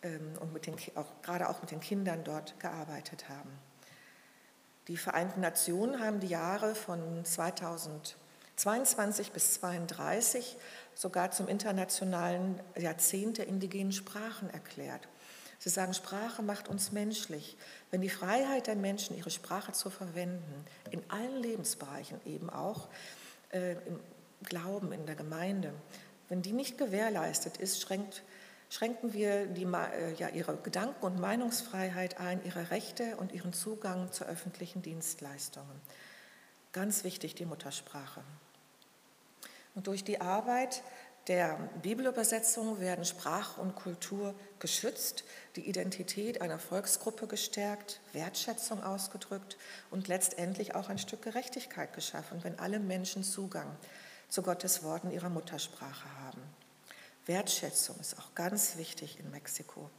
ähm, 0.01 0.33
und 0.39 0.51
mit 0.51 0.65
den, 0.65 0.75
auch, 0.95 1.21
gerade 1.21 1.47
auch 1.47 1.61
mit 1.61 1.69
den 1.69 1.79
Kindern 1.79 2.23
dort 2.23 2.59
gearbeitet 2.59 3.29
haben. 3.29 3.51
Die 4.87 4.97
Vereinten 4.97 5.41
Nationen 5.41 5.99
haben 5.99 6.19
die 6.19 6.27
Jahre 6.27 6.73
von 6.73 7.23
2022 7.23 9.31
bis 9.31 9.53
2032 9.55 10.57
sogar 10.95 11.29
zum 11.29 11.47
internationalen 11.47 12.59
Jahrzehnt 12.77 13.37
der 13.37 13.47
indigenen 13.47 13.91
Sprachen 13.91 14.49
erklärt. 14.51 15.07
Sie 15.59 15.69
sagen, 15.69 15.93
Sprache 15.93 16.41
macht 16.41 16.67
uns 16.67 16.91
menschlich. 16.91 17.57
Wenn 17.91 18.01
die 18.01 18.09
Freiheit 18.09 18.67
der 18.67 18.75
Menschen, 18.75 19.17
ihre 19.17 19.31
Sprache 19.31 19.71
zu 19.71 19.89
verwenden, 19.89 20.65
in 20.91 21.01
allen 21.09 21.41
Lebensbereichen 21.41 22.19
eben 22.25 22.49
auch, 22.49 22.89
äh, 23.51 23.73
im 23.73 23.99
Glauben, 24.43 24.91
in 24.91 25.05
der 25.05 25.15
Gemeinde, 25.15 25.73
wenn 26.29 26.41
die 26.41 26.53
nicht 26.53 26.77
gewährleistet 26.77 27.57
ist, 27.57 27.81
schränkt, 27.81 28.23
schränken 28.69 29.13
wir 29.13 29.45
die, 29.45 29.63
äh, 29.63 30.13
ja, 30.15 30.29
ihre 30.29 30.57
Gedanken- 30.57 31.05
und 31.05 31.19
Meinungsfreiheit 31.19 32.19
ein, 32.19 32.43
ihre 32.43 32.71
Rechte 32.71 33.17
und 33.17 33.31
ihren 33.31 33.53
Zugang 33.53 34.11
zu 34.11 34.25
öffentlichen 34.25 34.81
Dienstleistungen. 34.81 35.81
Ganz 36.73 37.03
wichtig 37.03 37.35
die 37.35 37.45
Muttersprache. 37.45 38.21
Und 39.75 39.87
durch 39.87 40.03
die 40.03 40.21
Arbeit 40.21 40.83
der 41.27 41.57
Bibelübersetzung 41.81 42.79
werden 42.79 43.03
Sprache 43.03 43.59
und 43.59 43.75
Kultur 43.75 44.35
geschützt, 44.59 45.23
die 45.55 45.67
Identität 45.67 46.41
einer 46.41 46.59
Volksgruppe 46.59 47.25
gestärkt, 47.25 47.99
Wertschätzung 48.13 48.83
ausgedrückt 48.83 49.57
und 49.89 50.07
letztendlich 50.07 50.75
auch 50.75 50.89
ein 50.89 50.99
Stück 50.99 51.23
Gerechtigkeit 51.23 51.93
geschaffen, 51.93 52.43
wenn 52.43 52.59
alle 52.59 52.79
Menschen 52.79 53.23
Zugang 53.23 53.75
zu 54.29 54.43
Gottes 54.43 54.83
Worten 54.83 55.09
ihrer 55.09 55.29
Muttersprache 55.29 56.07
haben. 56.25 56.41
Wertschätzung 57.25 57.99
ist 57.99 58.19
auch 58.19 58.35
ganz 58.35 58.77
wichtig 58.77 59.19
in 59.19 59.31
Mexiko. 59.31 59.89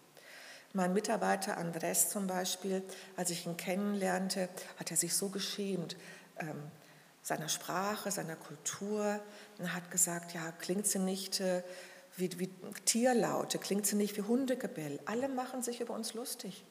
Mein 0.73 0.93
Mitarbeiter 0.93 1.59
Andrés 1.59 2.09
zum 2.09 2.29
Beispiel, 2.29 2.83
als 3.17 3.31
ich 3.31 3.47
ihn 3.47 3.57
kennenlernte, 3.57 4.49
hat 4.79 4.91
er 4.91 4.97
sich 4.97 5.17
so 5.17 5.29
geschämt. 5.29 5.97
Ähm, 6.39 6.71
seiner 7.27 7.49
Sprache, 7.49 8.13
seiner 8.13 8.37
Kultur. 8.37 9.19
Er 9.59 9.75
hat 9.75 9.91
gesagt, 9.91 10.33
ja, 10.33 10.53
klingt 10.61 10.87
sie 10.87 11.01
nicht 11.01 11.41
äh, 11.41 11.65
wie, 12.17 12.39
wie 12.39 12.47
Tierlaute, 12.85 13.59
klingt 13.59 13.85
sie 13.85 13.97
nicht 13.97 14.17
wie 14.17 14.23
Hundegebell. 14.23 15.01
Alle 15.07 15.29
machen 15.29 15.61
sich 15.61 15.81
über 15.81 15.93
uns 15.93 16.15
lustig. 16.15 16.65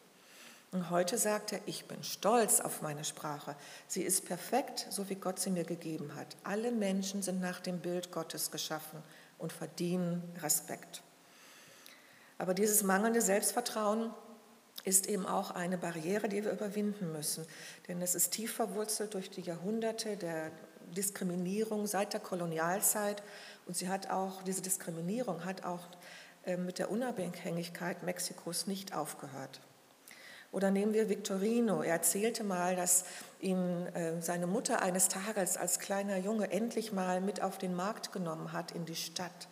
Und 0.71 0.89
heute 0.89 1.17
sagt 1.17 1.51
er, 1.51 1.59
ich 1.65 1.89
bin 1.89 2.01
stolz 2.03 2.61
auf 2.61 2.81
meine 2.81 3.03
Sprache. 3.03 3.57
Sie 3.89 4.01
ist 4.01 4.25
perfekt, 4.25 4.87
so 4.89 5.09
wie 5.09 5.15
Gott 5.15 5.41
sie 5.41 5.49
mir 5.49 5.65
gegeben 5.65 6.15
hat. 6.15 6.37
Alle 6.45 6.71
Menschen 6.71 7.21
sind 7.21 7.41
nach 7.41 7.59
dem 7.59 7.79
Bild 7.79 8.13
Gottes 8.13 8.49
geschaffen 8.49 9.03
und 9.37 9.51
verdienen 9.51 10.23
Respekt. 10.41 11.03
Aber 12.37 12.53
dieses 12.53 12.81
mangelnde 12.81 13.21
Selbstvertrauen 13.21 14.09
ist 14.83 15.07
eben 15.07 15.25
auch 15.25 15.51
eine 15.51 15.77
Barriere, 15.77 16.29
die 16.29 16.43
wir 16.43 16.51
überwinden 16.51 17.11
müssen. 17.11 17.45
Denn 17.87 18.01
es 18.01 18.13
ist 18.13 18.31
tief 18.31 18.53
verwurzelt 18.53 19.13
durch 19.13 19.29
die 19.29 19.41
Jahrhunderte 19.41 20.17
der 20.17 20.51
Diskriminierung 20.95 21.87
seit 21.87 22.13
der 22.13 22.19
Kolonialzeit. 22.19 23.23
Und 23.65 23.75
sie 23.75 23.89
hat 23.89 24.11
auch, 24.11 24.43
diese 24.43 24.61
Diskriminierung 24.61 25.43
hat 25.43 25.63
auch 25.63 25.87
äh, 26.45 26.57
mit 26.57 26.77
der 26.77 26.91
Unabhängigkeit 26.91 28.03
Mexikos 28.03 28.67
nicht 28.67 28.95
aufgehört. 28.95 29.59
Oder 30.51 30.71
nehmen 30.71 30.93
wir 30.93 31.09
Victorino. 31.09 31.81
Er 31.81 31.93
erzählte 31.93 32.43
mal, 32.43 32.75
dass 32.75 33.05
ihn 33.41 33.87
äh, 33.87 34.21
seine 34.21 34.45
Mutter 34.45 34.81
eines 34.81 35.07
Tages 35.07 35.57
als 35.57 35.79
kleiner 35.79 36.17
Junge 36.17 36.51
endlich 36.51 36.93
mal 36.93 37.21
mit 37.21 37.41
auf 37.41 37.57
den 37.57 37.75
Markt 37.75 38.11
genommen 38.11 38.53
hat 38.53 38.71
in 38.71 38.85
die 38.85 38.95
Stadt. 38.95 39.47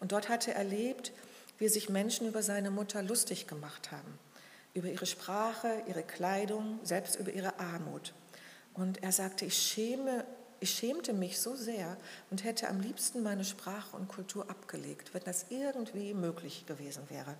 Und 0.00 0.12
dort 0.12 0.28
hatte 0.28 0.52
er 0.52 0.58
erlebt, 0.58 1.12
wie 1.58 1.68
sich 1.68 1.88
Menschen 1.88 2.28
über 2.28 2.44
seine 2.44 2.70
Mutter 2.70 3.02
lustig 3.02 3.48
gemacht 3.48 3.90
haben 3.90 4.18
über 4.78 4.88
ihre 4.88 5.06
Sprache, 5.06 5.82
ihre 5.86 6.04
Kleidung, 6.04 6.78
selbst 6.84 7.16
über 7.16 7.32
ihre 7.32 7.58
Armut. 7.58 8.14
Und 8.74 9.02
er 9.02 9.10
sagte, 9.10 9.44
ich, 9.44 9.58
schäme, 9.58 10.24
ich 10.60 10.70
schämte 10.70 11.12
mich 11.12 11.40
so 11.40 11.56
sehr 11.56 11.96
und 12.30 12.44
hätte 12.44 12.68
am 12.68 12.80
liebsten 12.80 13.24
meine 13.24 13.44
Sprache 13.44 13.96
und 13.96 14.06
Kultur 14.08 14.48
abgelegt, 14.48 15.12
wenn 15.14 15.24
das 15.24 15.46
irgendwie 15.50 16.14
möglich 16.14 16.64
gewesen 16.66 17.02
wäre. 17.10 17.34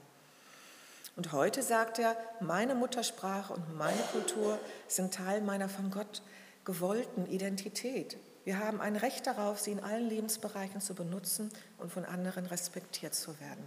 Und 1.15 1.33
heute 1.33 1.63
sagt 1.63 2.01
er, 2.01 2.17
meine 2.41 2.75
Muttersprache 2.75 3.53
und 3.53 3.77
meine 3.77 4.03
Kultur 4.13 4.59
sind 4.89 5.15
Teil 5.15 5.41
meiner 5.41 5.69
von 5.69 5.91
Gott 5.91 6.23
gewollten 6.65 7.27
Identität. 7.27 8.17
Wir 8.45 8.59
haben 8.59 8.81
ein 8.81 8.97
Recht 8.97 9.27
darauf, 9.27 9.61
sie 9.61 9.73
in 9.73 9.81
allen 9.81 10.09
Lebensbereichen 10.09 10.81
zu 10.81 10.95
benutzen 10.95 11.53
und 11.79 11.93
von 11.93 12.05
anderen 12.05 12.47
respektiert 12.47 13.15
zu 13.15 13.39
werden. 13.41 13.65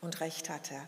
Und 0.00 0.20
recht 0.20 0.48
hat 0.48 0.70
er. 0.70 0.86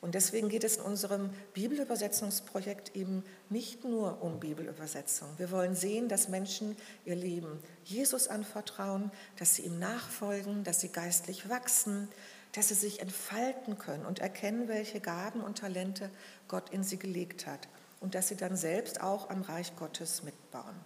Und 0.00 0.14
deswegen 0.14 0.48
geht 0.48 0.62
es 0.62 0.76
in 0.76 0.82
unserem 0.82 1.30
Bibelübersetzungsprojekt 1.54 2.94
eben 2.94 3.24
nicht 3.48 3.84
nur 3.84 4.22
um 4.22 4.38
Bibelübersetzung. 4.38 5.28
Wir 5.38 5.50
wollen 5.50 5.74
sehen, 5.74 6.08
dass 6.08 6.28
Menschen 6.28 6.76
ihr 7.04 7.16
Leben 7.16 7.58
Jesus 7.84 8.28
anvertrauen, 8.28 9.10
dass 9.38 9.56
sie 9.56 9.62
ihm 9.62 9.78
nachfolgen, 9.80 10.62
dass 10.62 10.80
sie 10.80 10.90
geistlich 10.90 11.48
wachsen, 11.48 12.08
dass 12.52 12.68
sie 12.68 12.74
sich 12.74 13.00
entfalten 13.00 13.76
können 13.76 14.06
und 14.06 14.20
erkennen, 14.20 14.68
welche 14.68 15.00
Gaben 15.00 15.40
und 15.40 15.58
Talente 15.58 16.10
Gott 16.46 16.70
in 16.70 16.84
sie 16.84 16.98
gelegt 16.98 17.46
hat 17.46 17.68
und 18.00 18.14
dass 18.14 18.28
sie 18.28 18.36
dann 18.36 18.56
selbst 18.56 19.00
auch 19.00 19.30
am 19.30 19.42
Reich 19.42 19.74
Gottes 19.76 20.22
mitbauen. 20.22 20.76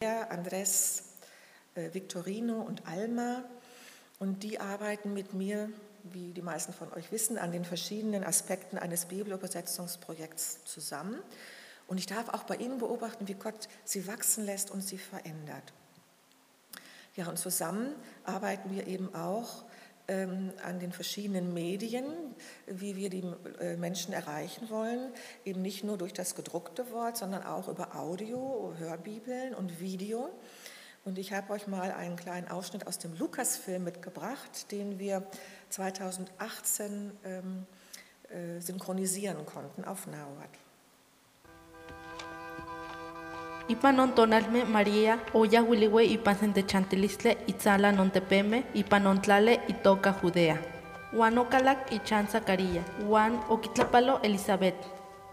Herr 0.00 0.30
Andres, 0.30 1.04
äh, 1.74 1.92
Victorino 1.94 2.60
und 2.60 2.86
Alma 2.86 3.44
und 4.18 4.42
die 4.42 4.60
arbeiten 4.60 5.14
mit 5.14 5.32
mir 5.32 5.70
wie 6.04 6.32
die 6.32 6.42
meisten 6.42 6.72
von 6.72 6.92
euch 6.92 7.12
wissen, 7.12 7.38
an 7.38 7.52
den 7.52 7.64
verschiedenen 7.64 8.24
Aspekten 8.24 8.78
eines 8.78 9.06
Bibelübersetzungsprojekts 9.06 10.64
zusammen. 10.64 11.18
Und 11.86 11.98
ich 11.98 12.06
darf 12.06 12.28
auch 12.28 12.44
bei 12.44 12.56
Ihnen 12.56 12.78
beobachten, 12.78 13.28
wie 13.28 13.34
Gott 13.34 13.68
sie 13.84 14.06
wachsen 14.06 14.44
lässt 14.44 14.70
und 14.70 14.82
sie 14.82 14.98
verändert. 14.98 15.72
Ja, 17.16 17.28
und 17.28 17.38
zusammen 17.38 17.94
arbeiten 18.24 18.70
wir 18.70 18.86
eben 18.86 19.14
auch 19.14 19.64
ähm, 20.06 20.52
an 20.64 20.80
den 20.80 20.92
verschiedenen 20.92 21.52
Medien, 21.52 22.06
wie 22.66 22.96
wir 22.96 23.10
die 23.10 23.24
äh, 23.60 23.76
Menschen 23.76 24.12
erreichen 24.12 24.70
wollen, 24.70 25.12
eben 25.44 25.62
nicht 25.62 25.84
nur 25.84 25.98
durch 25.98 26.12
das 26.12 26.34
gedruckte 26.34 26.90
Wort, 26.92 27.16
sondern 27.16 27.42
auch 27.44 27.68
über 27.68 27.96
Audio, 27.96 28.72
Hörbibeln 28.78 29.54
und 29.54 29.80
Video. 29.80 30.30
Und 31.08 31.16
ich 31.16 31.32
habe 31.32 31.54
euch 31.54 31.66
mal 31.66 31.90
einen 31.90 32.16
kleinen 32.16 32.48
Ausschnitt 32.48 32.86
aus 32.86 32.98
dem 32.98 33.16
Lukas-Film 33.16 33.84
mitgebracht, 33.84 34.70
den 34.70 34.98
wir 34.98 35.22
2018 35.70 37.12
ähm, 37.24 37.66
äh, 38.28 38.60
synchronisieren 38.60 39.46
konnten 39.46 39.86
auf 39.86 40.06
Nauat. 40.06 40.50
Ipa 43.68 43.90
non 43.90 44.14
tonalme 44.14 44.66
María, 44.66 45.18
oya 45.32 45.62
huiliwe 45.62 46.04
ipa 46.04 46.34
sente 46.34 46.66
chantilistle, 46.66 47.38
itzala 47.46 47.90
non 47.90 48.12
tepeme, 48.12 48.64
ipa 48.74 48.98
non 48.98 49.22
tlale, 49.22 49.60
itoca 49.66 50.12
Judea. 50.12 50.58
Juan 51.12 51.38
ocalac 51.38 51.90
y 51.90 52.00
chan 52.04 52.28
Zacarías, 52.28 52.84
Juan 53.06 53.40
oquitlapalo 53.48 54.20
Elizabeth. 54.22 54.76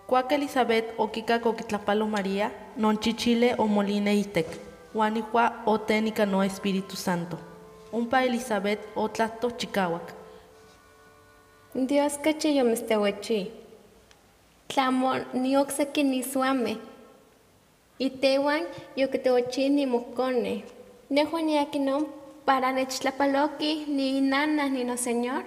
Cuac 0.08 0.32
Elizabeth 0.32 0.94
oquicac 0.98 1.46
oquitlapalo 1.46 2.08
María, 2.08 2.50
non 2.78 2.98
chichile 2.98 3.56
o 3.58 3.68
moline 3.68 4.16
itec. 4.16 4.75
Juanihua 4.96 5.64
o 5.66 5.72
oh 5.72 5.78
Ténica 5.80 6.26
no 6.26 6.42
Espíritu 6.42 6.96
Santo. 6.96 7.38
Umpa 7.92 8.24
Elizabeth 8.24 8.80
o 8.96 9.10
Tlato 9.10 9.52
Chicahuac. 9.52 10.14
Dios 11.76 12.18
cachillomestehuechi. 12.24 13.52
Tlamon 14.70 15.26
ni 15.34 15.58
oksaki 15.58 16.04
ni 16.04 16.24
suame. 16.24 16.78
Itewan 18.00 18.64
yoqueteochi 18.96 19.70
ni 19.70 19.86
moscone. 19.86 20.64
Nejo 21.10 21.42
ni 21.42 21.58
aquinom 21.58 22.06
para 22.46 22.72
nechtlapaloqui 22.72 23.86
ni 23.88 24.22
nana 24.22 24.70
ni 24.70 24.86
no 24.86 24.96
señor. 24.96 25.44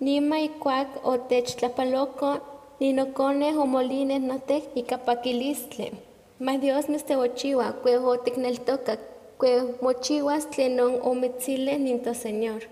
Nima 0.00 0.38
ikuak 0.38 0.88
o 1.02 1.18
techtlapaloco 1.18 2.40
ni 2.78 2.92
no 2.92 3.06
cone 3.06 3.48
o 3.58 3.66
molines 3.66 4.22
no 4.22 4.38
tec 4.38 4.62
y 4.76 4.82
capaquilistle. 4.84 6.11
Ma 6.42 6.58
Dios 6.58 6.88
mistehuachiwa 6.88 7.72
kue 7.72 7.98
otikneltoka 7.98 8.96
kue 9.38 9.62
mochiwas 9.80 10.50
tlenon 10.50 10.98
omitzile 11.10 11.78
ninto 11.78 12.14
señor. 12.14 12.62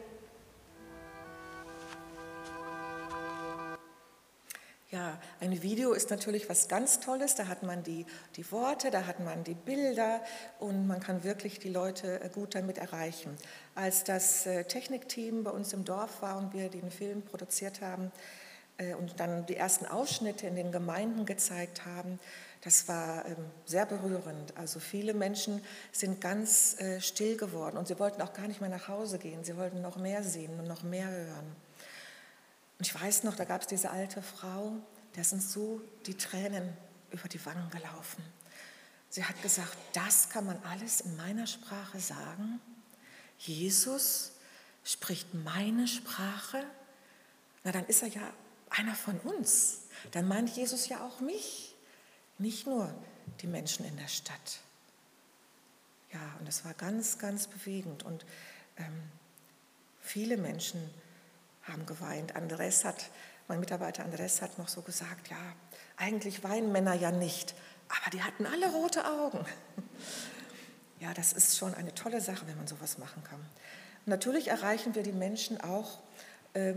Ja, 4.91 5.21
ein 5.41 5.63
Video 5.63 5.93
ist 5.93 6.11
natürlich 6.11 6.49
was 6.49 6.67
ganz 6.67 6.99
Tolles. 6.99 7.37
Da 7.37 7.47
hat 7.47 7.63
man 7.63 7.85
die, 7.85 8.07
die 8.35 8.51
Worte, 8.51 8.91
da 8.91 9.07
hat 9.07 9.21
man 9.21 9.45
die 9.45 9.55
Bilder 9.55 10.21
und 10.59 10.89
man 10.89 10.99
kann 10.99 11.23
wirklich 11.23 11.61
die 11.61 11.71
Leute 11.71 12.21
äh, 12.25 12.29
gut 12.29 12.57
damit 12.57 12.77
erreichen. 12.77 13.37
Als 13.77 14.03
das 14.03 14.47
äh, 14.47 14.65
Technikteam 14.65 15.45
bei 15.45 15.53
uns 15.53 15.73
im 15.73 15.85
Dorf 15.85 16.23
war 16.23 16.39
und 16.39 16.53
wir 16.55 16.71
den 16.71 16.91
Film 16.91 17.23
produziert 17.23 17.83
haben 17.83 18.11
und 18.99 19.21
dann 19.21 19.47
die 19.47 19.57
ersten 19.57 19.87
Ausschnitte 19.87 20.47
in 20.47 20.57
den 20.57 20.73
Gemeinden 20.73 21.27
gezeigt 21.27 21.85
haben, 21.85 22.19
das 22.63 22.89
war 22.89 23.25
ähm, 23.27 23.37
sehr 23.65 23.87
berührend. 23.87 24.57
Also 24.57 24.81
viele 24.81 25.15
Menschen 25.15 25.63
sind 25.93 26.21
ganz 26.21 26.77
still 27.01 27.37
geworden 27.37 27.77
und 27.77 27.89
sie 27.89 27.99
wollten 27.99 28.21
auch 28.23 28.33
gar 28.33 28.49
nicht 28.49 28.61
mehr 28.61 28.71
nach 28.71 28.89
Hause 28.89 29.19
gehen. 29.19 29.45
Sie 29.45 29.57
wollten 29.57 29.81
noch 29.81 29.97
mehr 29.97 30.23
sehen 30.23 30.59
und 30.59 30.67
noch 30.67 30.83
mehr 30.83 31.11
hören. 31.11 31.57
Und 32.79 32.87
ich 32.87 32.95
weiß 32.95 33.25
noch, 33.25 33.37
da 33.37 33.45
gab 33.45 33.61
es 33.61 33.67
diese 33.67 33.91
alte 33.91 34.23
Frau, 34.23 34.73
der 35.15 35.25
sind 35.25 35.43
so 35.43 35.83
die 36.07 36.15
Tränen 36.15 36.73
über 37.11 37.29
die 37.29 37.45
Wangen 37.45 37.69
gelaufen. 37.71 38.25
Sie 39.11 39.25
hat 39.25 39.43
gesagt, 39.43 39.77
das 39.93 40.31
kann 40.31 40.47
man 40.47 40.63
alles 40.63 41.01
in 41.03 41.17
meiner 41.17 41.47
Sprache 41.47 41.99
sagen. 41.99 42.61
Jesus 43.39 44.33
spricht 44.85 45.35
meine 45.35 45.89
Sprache. 45.89 46.65
Na, 47.65 47.73
dann 47.73 47.85
ist 47.87 48.03
er 48.03 48.09
ja 48.09 48.23
einer 48.71 48.95
von 48.95 49.19
uns. 49.21 49.83
Dann 50.13 50.27
meint 50.27 50.51
Jesus 50.51 50.89
ja 50.89 51.05
auch 51.07 51.21
mich, 51.21 51.75
nicht 52.39 52.67
nur 52.67 52.93
die 53.43 53.47
Menschen 53.47 53.85
in 53.85 53.97
der 53.97 54.09
Stadt. 54.09 54.61
Ja, 56.13 56.21
und 56.39 56.49
das 56.49 56.65
war 56.65 56.75
ganz, 56.75 57.19
ganz 57.19 57.47
bewegend. 57.47 58.03
Und 58.03 58.25
ähm, 58.79 59.03
viele 60.01 60.37
Menschen 60.37 60.91
haben 61.63 61.87
geweint. 61.87 62.35
Andres 62.35 62.85
hat, 62.85 63.11
mein 63.49 63.61
Mitarbeiter 63.61 64.05
Andres 64.05 64.43
hat 64.43 64.59
noch 64.59 64.69
so 64.69 64.83
gesagt, 64.83 65.29
ja, 65.29 65.37
eigentlich 65.97 66.43
weinen 66.43 66.73
Männer 66.73 66.95
ja 66.95 67.11
nicht, 67.11 67.55
aber 67.89 68.11
die 68.11 68.23
hatten 68.23 68.47
alle 68.47 68.71
rote 68.73 69.05
Augen. 69.05 69.45
Ja, 71.01 71.15
das 71.15 71.33
ist 71.33 71.57
schon 71.57 71.75
eine 71.75 71.95
tolle 71.95 72.21
Sache, 72.21 72.47
wenn 72.47 72.57
man 72.57 72.67
sowas 72.67 72.99
machen 72.99 73.25
kann. 73.25 73.41
Natürlich 74.07 74.49
erreichen 74.49 74.95
wir 74.95 75.03
die 75.03 75.13
Menschen 75.13 75.61
auch 75.61 75.99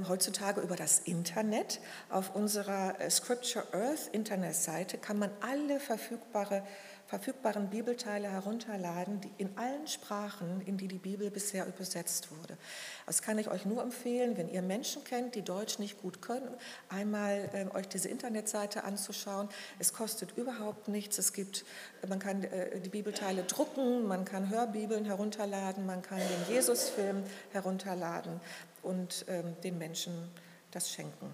heutzutage 0.08 0.62
über 0.62 0.76
das 0.76 1.00
Internet. 1.00 1.80
Auf 2.10 2.36
unserer 2.36 3.00
äh, 3.00 3.10
Scripture 3.10 3.66
Earth 3.74 4.10
Internetseite 4.12 4.98
kann 4.98 5.18
man 5.18 5.32
alle 5.42 5.80
verfügbare 5.80 6.64
verfügbaren 7.08 7.70
Bibelteile 7.70 8.28
herunterladen, 8.28 9.22
die 9.22 9.30
in 9.38 9.56
allen 9.56 9.86
Sprachen, 9.86 10.62
in 10.66 10.78
die 10.78 10.88
die 10.88 10.98
Bibel 10.98 11.30
bisher 11.30 11.68
übersetzt 11.68 12.30
wurde. 12.32 12.58
Das 13.06 13.22
kann 13.22 13.38
ich 13.38 13.52
euch 13.52 13.66
nur 13.66 13.84
empfehlen, 13.84 14.36
wenn 14.36 14.50
ihr 14.50 14.64
Menschen 14.64 15.04
kennt, 15.04 15.36
die 15.36 15.44
Deutsch 15.44 15.78
nicht 15.78 16.02
gut 16.02 16.24
können, 16.24 16.50
einmal 16.90 17.50
äh, 17.54 17.76
euch 17.76 17.88
diese 17.88 18.10
Internetseite 18.10 18.84
anzuschauen. 18.84 19.48
Es 19.78 19.94
kostet 19.94 20.36
überhaupt 20.38 20.88
nichts. 20.88 21.20
Es 21.20 21.34
gibt, 21.34 21.66
man 22.08 22.18
kann 22.18 22.44
äh, 22.46 22.80
die 22.80 22.90
Bibelteile 22.90 23.44
drucken, 23.44 24.08
man 24.08 24.26
kann 24.26 24.50
Hörbibeln 24.50 25.06
herunterladen, 25.06 25.86
man 25.86 26.02
kann 26.02 26.18
den 26.18 26.56
Jesusfilm 26.56 27.24
herunterladen 27.52 28.40
und 28.84 29.28
äh, 29.28 29.44
den 29.64 29.78
Menschen 29.78 30.30
das 30.72 30.92
schenken. 30.92 31.32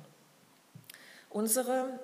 Unsere 1.29 1.99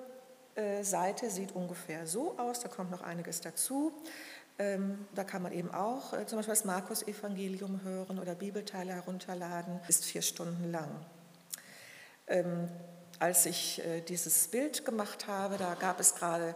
äh, 0.54 0.82
Seite 0.84 1.30
sieht 1.30 1.52
ungefähr 1.52 2.06
so 2.06 2.38
aus, 2.38 2.60
da 2.60 2.68
kommt 2.68 2.90
noch 2.90 3.02
einiges 3.02 3.40
dazu. 3.40 3.92
Ähm, 4.58 5.06
da 5.14 5.22
kann 5.22 5.42
man 5.42 5.52
eben 5.52 5.70
auch 5.70 6.14
äh, 6.14 6.24
zum 6.26 6.38
Beispiel 6.38 6.54
das 6.54 6.64
Markus-Evangelium 6.64 7.82
hören 7.82 8.18
oder 8.18 8.34
Bibelteile 8.34 8.94
herunterladen, 8.94 9.80
ist 9.86 10.06
vier 10.06 10.22
Stunden 10.22 10.70
lang. 10.72 10.88
Ähm, 12.26 12.68
als 13.18 13.44
ich 13.44 13.84
äh, 13.84 14.00
dieses 14.00 14.48
Bild 14.48 14.86
gemacht 14.86 15.26
habe, 15.26 15.58
da 15.58 15.74
gab 15.74 16.00
es 16.00 16.14
gerade 16.14 16.54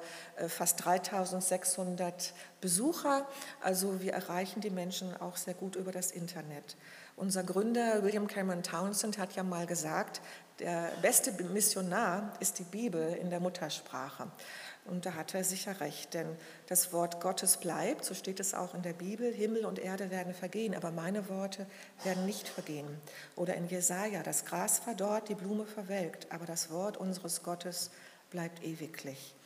fast 0.49 0.85
3600 0.85 2.33
Besucher. 2.61 3.27
Also 3.61 4.01
wir 4.01 4.13
erreichen 4.13 4.61
die 4.61 4.71
Menschen 4.71 5.15
auch 5.21 5.37
sehr 5.37 5.55
gut 5.55 5.77
über 5.77 5.93
das 5.93 6.11
Internet. 6.11 6.77
Unser 7.21 7.45
Gründer 7.45 8.03
William 8.03 8.27
Cameron 8.27 8.63
Townsend 8.63 9.19
hat 9.19 9.35
ja 9.35 9.43
mal 9.43 9.67
gesagt, 9.67 10.23
der 10.59 10.91
beste 11.03 11.33
Missionar 11.45 12.33
ist 12.41 12.59
die 12.59 12.65
Bibel 12.65 13.13
in 13.13 13.29
der 13.29 13.41
Muttersprache. 13.41 14.29
Und 14.87 15.05
da 15.05 15.13
hat 15.13 15.35
er 15.35 15.45
sicher 15.45 15.83
recht, 15.83 16.15
denn 16.15 16.35
das 16.67 16.95
Wort 16.95 17.21
Gottes 17.21 17.59
bleibt, 17.59 18.07
so 18.07 18.15
steht 18.15 18.41
es 18.41 18.55
auch 18.55 18.73
in 18.73 18.81
der 18.81 18.95
Bibel, 18.95 19.31
Himmel 19.35 19.67
und 19.67 19.79
Erde 19.79 20.11
werden 20.11 20.33
vergehen, 20.33 20.75
aber 20.75 20.93
meine 20.93 21.29
Worte 21.29 21.67
werden 22.05 22.25
nicht 22.25 22.49
vergehen. 22.49 22.89
Oder 23.37 23.53
in 23.55 23.69
Jesaja, 23.69 24.23
das 24.23 24.47
Gras 24.47 24.79
verdorrt, 24.79 25.29
die 25.29 25.35
Blume 25.35 25.67
verwelkt, 25.67 26.27
aber 26.33 26.47
das 26.47 26.71
Wort 26.71 26.97
unseres 26.97 27.43
Gottes 27.43 27.91
bleibt 28.31 28.65
ewiglich. 28.65 29.37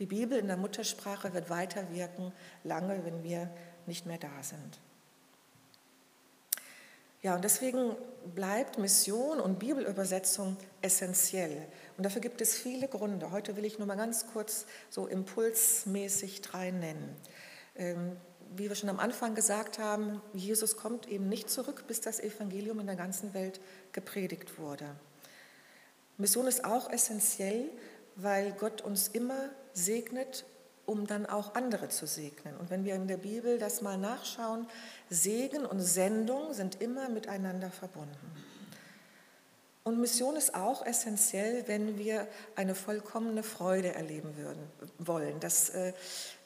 Die 0.00 0.06
Bibel 0.06 0.36
in 0.36 0.48
der 0.48 0.58
Muttersprache 0.58 1.32
wird 1.32 1.48
weiterwirken, 1.48 2.30
lange, 2.62 3.02
wenn 3.06 3.22
wir 3.22 3.48
nicht 3.86 4.04
mehr 4.04 4.18
da 4.18 4.42
sind. 4.42 4.80
Ja, 7.22 7.36
und 7.36 7.44
deswegen 7.44 7.94
bleibt 8.34 8.78
Mission 8.78 9.40
und 9.40 9.60
Bibelübersetzung 9.60 10.56
essentiell. 10.80 11.66
Und 11.96 12.04
dafür 12.04 12.20
gibt 12.20 12.40
es 12.40 12.54
viele 12.56 12.88
Gründe. 12.88 13.30
Heute 13.30 13.56
will 13.56 13.64
ich 13.64 13.78
nur 13.78 13.86
mal 13.86 13.96
ganz 13.96 14.26
kurz 14.32 14.66
so 14.90 15.06
impulsmäßig 15.06 16.40
drei 16.40 16.72
nennen. 16.72 17.16
Ähm, 17.76 18.16
wie 18.56 18.68
wir 18.68 18.74
schon 18.74 18.90
am 18.90 18.98
Anfang 18.98 19.34
gesagt 19.34 19.78
haben, 19.78 20.20
Jesus 20.34 20.76
kommt 20.76 21.08
eben 21.08 21.28
nicht 21.28 21.48
zurück, 21.48 21.84
bis 21.86 22.00
das 22.00 22.20
Evangelium 22.20 22.80
in 22.80 22.86
der 22.86 22.96
ganzen 22.96 23.34
Welt 23.34 23.60
gepredigt 23.92 24.58
wurde. 24.58 24.96
Mission 26.18 26.46
ist 26.46 26.64
auch 26.64 26.90
essentiell, 26.90 27.70
weil 28.16 28.52
Gott 28.52 28.82
uns 28.82 29.08
immer 29.08 29.48
segnet 29.72 30.44
um 30.86 31.06
dann 31.06 31.26
auch 31.26 31.54
andere 31.54 31.88
zu 31.88 32.06
segnen. 32.06 32.56
Und 32.56 32.70
wenn 32.70 32.84
wir 32.84 32.94
in 32.94 33.08
der 33.08 33.16
Bibel 33.16 33.58
das 33.58 33.82
mal 33.82 33.98
nachschauen, 33.98 34.66
Segen 35.10 35.64
und 35.64 35.80
Sendung 35.80 36.52
sind 36.52 36.80
immer 36.80 37.08
miteinander 37.08 37.70
verbunden. 37.70 38.32
Und 39.84 40.00
Mission 40.00 40.36
ist 40.36 40.54
auch 40.54 40.86
essentiell, 40.86 41.66
wenn 41.66 41.98
wir 41.98 42.28
eine 42.54 42.74
vollkommene 42.74 43.42
Freude 43.42 43.94
erleben 43.94 44.36
würden, 44.36 44.62
wollen. 44.98 45.40
Das 45.40 45.70
äh, 45.70 45.92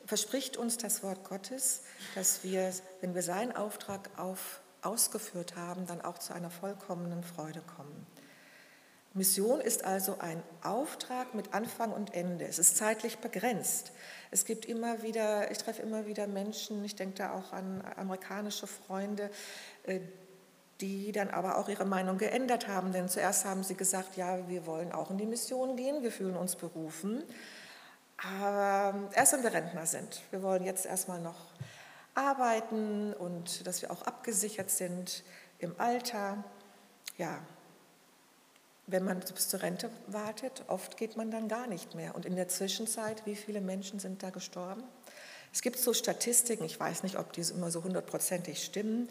verspricht 0.06 0.56
uns 0.56 0.78
das 0.78 1.02
Wort 1.02 1.24
Gottes, 1.24 1.82
dass 2.14 2.44
wir, 2.44 2.72
wenn 3.02 3.14
wir 3.14 3.22
seinen 3.22 3.54
Auftrag 3.54 4.08
auf, 4.16 4.60
ausgeführt 4.80 5.54
haben, 5.56 5.86
dann 5.86 6.00
auch 6.00 6.18
zu 6.18 6.32
einer 6.32 6.50
vollkommenen 6.50 7.22
Freude 7.22 7.60
kommen. 7.76 8.05
Mission 9.16 9.62
ist 9.62 9.84
also 9.84 10.18
ein 10.18 10.42
Auftrag 10.62 11.34
mit 11.34 11.54
Anfang 11.54 11.90
und 11.92 12.14
Ende. 12.14 12.44
Es 12.44 12.58
ist 12.58 12.76
zeitlich 12.76 13.16
begrenzt. 13.18 13.92
Es 14.30 14.44
gibt 14.44 14.66
immer 14.66 15.02
wieder, 15.02 15.50
ich 15.50 15.56
treffe 15.56 15.80
immer 15.80 16.04
wieder 16.06 16.26
Menschen, 16.26 16.84
ich 16.84 16.96
denke 16.96 17.16
da 17.16 17.32
auch 17.32 17.54
an 17.54 17.82
amerikanische 17.96 18.66
Freunde, 18.66 19.30
äh, 19.84 20.00
die 20.82 21.12
dann 21.12 21.30
aber 21.30 21.56
auch 21.56 21.70
ihre 21.70 21.86
Meinung 21.86 22.18
geändert 22.18 22.68
haben. 22.68 22.92
Denn 22.92 23.08
zuerst 23.08 23.46
haben 23.46 23.62
sie 23.64 23.74
gesagt, 23.74 24.18
ja, 24.18 24.46
wir 24.48 24.66
wollen 24.66 24.92
auch 24.92 25.10
in 25.10 25.16
die 25.16 25.24
Mission 25.24 25.76
gehen, 25.76 26.02
wir 26.02 26.12
fühlen 26.12 26.36
uns 26.36 26.54
berufen. 26.56 27.22
Aber 28.18 29.10
erst 29.14 29.32
wenn 29.32 29.42
wir 29.42 29.54
Rentner 29.54 29.86
sind. 29.86 30.20
Wir 30.30 30.42
wollen 30.42 30.64
jetzt 30.64 30.84
erstmal 30.84 31.22
noch 31.22 31.54
arbeiten 32.14 33.14
und 33.14 33.66
dass 33.66 33.80
wir 33.80 33.90
auch 33.90 34.02
abgesichert 34.02 34.68
sind 34.70 35.24
im 35.58 35.74
Alter. 35.78 36.44
Ja, 37.16 37.38
wenn 38.86 39.04
man 39.04 39.20
bis 39.20 39.48
zur 39.48 39.62
Rente 39.62 39.90
wartet, 40.06 40.64
oft 40.68 40.96
geht 40.96 41.16
man 41.16 41.30
dann 41.30 41.48
gar 41.48 41.66
nicht 41.66 41.94
mehr. 41.94 42.14
Und 42.14 42.24
in 42.24 42.36
der 42.36 42.48
Zwischenzeit, 42.48 43.26
wie 43.26 43.34
viele 43.34 43.60
Menschen 43.60 43.98
sind 43.98 44.22
da 44.22 44.30
gestorben? 44.30 44.84
Es 45.52 45.62
gibt 45.62 45.78
so 45.78 45.92
Statistiken, 45.92 46.64
ich 46.64 46.78
weiß 46.78 47.02
nicht, 47.02 47.18
ob 47.18 47.32
die 47.32 47.40
immer 47.40 47.70
so 47.70 47.82
hundertprozentig 47.82 48.62
stimmen, 48.62 49.08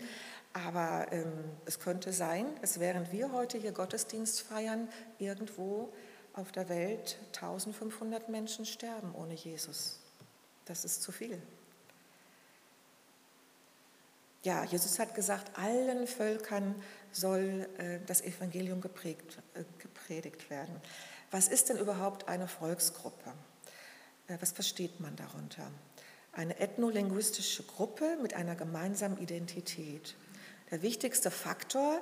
aber 0.53 1.07
ähm, 1.11 1.33
es 1.65 1.79
könnte 1.79 2.13
sein, 2.13 2.45
dass 2.61 2.79
während 2.79 3.11
wir 3.11 3.33
heute 3.33 3.57
hier 3.57 3.73
Gottesdienst 3.73 4.41
feiern, 4.41 4.87
irgendwo 5.19 5.91
auf 6.33 6.51
der 6.51 6.69
Welt 6.69 7.17
1500 7.33 8.29
Menschen 8.29 8.65
sterben 8.65 9.13
ohne 9.15 9.33
Jesus. 9.33 9.99
Das 10.65 10.85
ist 10.85 11.01
zu 11.01 11.11
viel. 11.11 11.41
Ja, 14.43 14.63
Jesus 14.63 14.99
hat 14.99 15.15
gesagt, 15.15 15.57
allen 15.57 16.05
Völkern 16.05 16.75
soll 17.15 17.67
äh, 17.77 17.99
das 18.05 18.21
Evangelium 18.21 18.81
geprägt, 18.81 19.39
äh, 19.53 19.63
gepredigt 19.79 20.49
werden. 20.49 20.75
Was 21.31 21.47
ist 21.47 21.69
denn 21.69 21.77
überhaupt 21.77 22.27
eine 22.27 22.47
Volksgruppe? 22.47 23.31
Äh, 24.27 24.37
was 24.41 24.51
versteht 24.51 24.99
man 24.99 25.15
darunter? 25.15 25.71
Eine 26.33 26.59
ethnolinguistische 26.59 27.63
Gruppe 27.63 28.17
mit 28.21 28.33
einer 28.33 28.55
gemeinsamen 28.55 29.17
Identität. 29.17 30.15
Der 30.69 30.81
wichtigste 30.81 31.31
Faktor, 31.31 32.01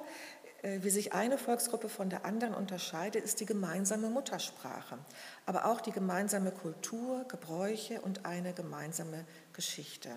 wie 0.64 0.90
sich 0.90 1.14
eine 1.14 1.38
Volksgruppe 1.38 1.90
von 1.90 2.10
der 2.10 2.26
anderen 2.26 2.56
unterscheidet, 2.56 3.24
ist 3.24 3.42
die 3.42 3.46
gemeinsame 3.46 4.10
Muttersprache, 4.10 4.98
aber 5.46 5.66
auch 5.66 5.82
die 5.82 5.92
gemeinsame 5.92 6.52
Kultur, 6.52 7.26
Gebräuche 7.28 8.02
und 8.02 8.26
eine 8.26 8.54
gemeinsame 8.54 9.26
Geschichte. 9.52 10.10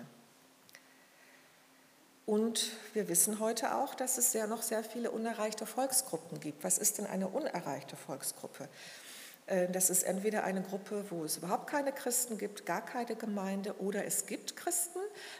Und 2.27 2.71
wir 2.93 3.07
wissen 3.07 3.39
heute 3.39 3.73
auch, 3.73 3.95
dass 3.95 4.17
es 4.17 4.33
ja 4.33 4.47
noch 4.47 4.61
sehr 4.61 4.83
viele 4.83 5.11
unerreichte 5.11 5.65
Volksgruppen 5.65 6.41
gibt. 6.41 6.61
Was 6.65 6.77
ist 6.77 6.97
denn 6.97 7.07
eine 7.07 7.29
unerreichte 7.29 7.95
Volksgruppe? 7.95 8.67
Äh, 9.45 9.69
das 9.71 9.89
ist 9.89 10.03
entweder 10.03 10.43
eine 10.43 10.61
Gruppe, 10.61 11.05
wo 11.09 11.23
es 11.23 11.37
überhaupt 11.37 11.67
keine 11.67 11.93
Christen 11.93 12.37
gibt, 12.37 12.65
gar 12.65 12.83
keine 12.83 13.15
Gemeinde, 13.15 13.79
oder 13.79 14.03
es 14.03 14.25
gibt 14.25 14.57
Christen, 14.57 14.99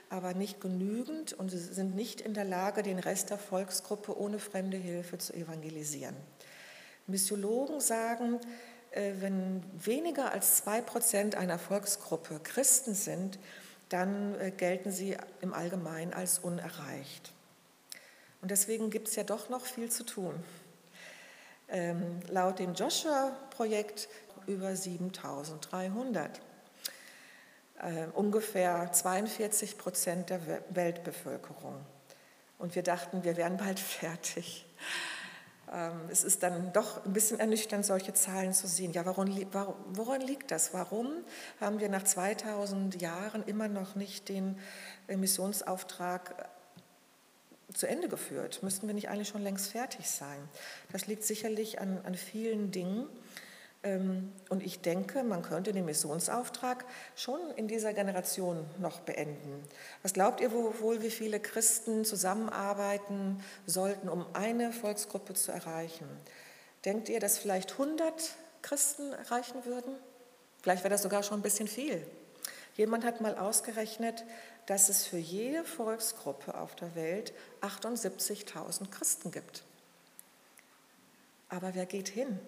aber 0.09 0.33
nicht 0.33 0.61
genügend 0.61 1.33
und 1.33 1.49
sie 1.49 1.57
sind 1.57 1.93
nicht 1.93 2.21
in 2.21 2.33
der 2.33 2.45
Lage, 2.45 2.83
den 2.83 2.99
Rest 2.99 3.31
der 3.31 3.37
Volksgruppe 3.37 4.17
ohne 4.17 4.39
fremde 4.39 4.77
Hilfe 4.77 5.17
zu 5.17 5.33
evangelisieren. 5.33 6.15
Missiologen 7.05 7.81
sagen, 7.81 8.39
äh, 8.91 9.11
wenn 9.19 9.61
weniger 9.73 10.31
als 10.31 10.55
zwei 10.55 10.79
Prozent 10.79 11.35
einer 11.35 11.59
Volksgruppe 11.59 12.39
Christen 12.41 12.95
sind, 12.95 13.39
dann 13.89 14.39
äh, 14.39 14.51
gelten 14.51 14.91
sie 14.91 15.17
im 15.41 15.53
Allgemeinen 15.53 16.13
als 16.13 16.39
unerreicht. 16.39 17.31
Und 18.41 18.51
deswegen 18.51 18.89
gibt 18.89 19.07
es 19.07 19.15
ja 19.15 19.23
doch 19.23 19.49
noch 19.49 19.65
viel 19.65 19.89
zu 19.89 20.03
tun. 20.03 20.33
Ähm, 21.69 22.19
laut 22.29 22.59
dem 22.59 22.73
Joshua-Projekt 22.73 24.07
über 24.45 24.75
7300. 24.75 26.39
Äh, 27.79 28.07
ungefähr 28.13 28.91
42 28.91 29.77
Prozent 29.77 30.29
der 30.29 30.39
Weltbevölkerung. 30.69 31.75
Und 32.57 32.75
wir 32.75 32.83
dachten, 32.83 33.23
wir 33.23 33.37
wären 33.37 33.57
bald 33.57 33.79
fertig. 33.79 34.65
Ähm, 35.71 36.01
es 36.09 36.23
ist 36.23 36.43
dann 36.43 36.71
doch 36.73 37.05
ein 37.05 37.13
bisschen 37.13 37.39
ernüchternd, 37.39 37.85
solche 37.85 38.13
Zahlen 38.13 38.53
zu 38.53 38.67
sehen. 38.67 38.93
Ja, 38.93 39.05
woran, 39.05 39.45
woran 39.89 40.21
liegt 40.21 40.51
das? 40.51 40.73
Warum 40.73 41.07
haben 41.59 41.79
wir 41.79 41.89
nach 41.89 42.03
2000 42.03 43.01
Jahren 43.01 43.43
immer 43.43 43.67
noch 43.67 43.95
nicht 43.95 44.29
den 44.29 44.57
Missionsauftrag 45.07 46.49
zu 47.73 47.87
Ende 47.87 48.07
geführt? 48.07 48.63
Müssten 48.63 48.87
wir 48.87 48.93
nicht 48.93 49.09
eigentlich 49.09 49.27
schon 49.27 49.43
längst 49.43 49.71
fertig 49.71 50.09
sein? 50.09 50.39
Das 50.91 51.07
liegt 51.07 51.23
sicherlich 51.23 51.81
an, 51.81 51.99
an 52.03 52.15
vielen 52.15 52.71
Dingen. 52.71 53.07
Ähm, 53.87 54.33
und 54.49 54.63
ich 54.63 54.81
denke, 54.81 55.23
man 55.23 55.41
könnte 55.41 55.71
den 55.71 55.85
Missionsauftrag 55.85 56.85
schon 57.15 57.39
in 57.55 57.67
dieser 57.67 57.93
Generation 57.93 58.65
noch 58.79 58.99
beenden. 58.99 59.63
Was 60.03 60.13
glaubt 60.13 60.41
ihr 60.41 60.51
wohl, 60.51 61.01
wie 61.01 61.09
viele 61.09 61.39
Christen 61.39 62.03
zusammenarbeiten 62.03 63.41
sollten, 63.65 64.09
um 64.09 64.25
eine 64.33 64.73
Volksgruppe 64.73 65.33
zu 65.33 65.51
erreichen? 65.51 66.07
Denkt 66.85 67.09
ihr, 67.09 67.19
dass 67.19 67.37
vielleicht 67.37 67.73
100 67.73 68.35
Christen 68.61 69.13
erreichen 69.13 69.65
würden? 69.65 69.95
Vielleicht 70.61 70.83
wäre 70.83 70.91
das 70.93 71.03
sogar 71.03 71.23
schon 71.23 71.39
ein 71.39 71.43
bisschen 71.43 71.67
viel. 71.67 72.05
Jemand 72.75 73.05
hat 73.05 73.21
mal 73.21 73.37
ausgerechnet, 73.37 74.25
dass 74.65 74.89
es 74.89 75.05
für 75.05 75.17
jede 75.17 75.63
Volksgruppe 75.63 76.59
auf 76.59 76.75
der 76.75 76.93
Welt 76.93 77.33
78.000 77.61 78.89
Christen 78.91 79.31
gibt. 79.31 79.63
Aber 81.49 81.73
wer 81.73 81.85
geht 81.85 82.09
hin? 82.09 82.39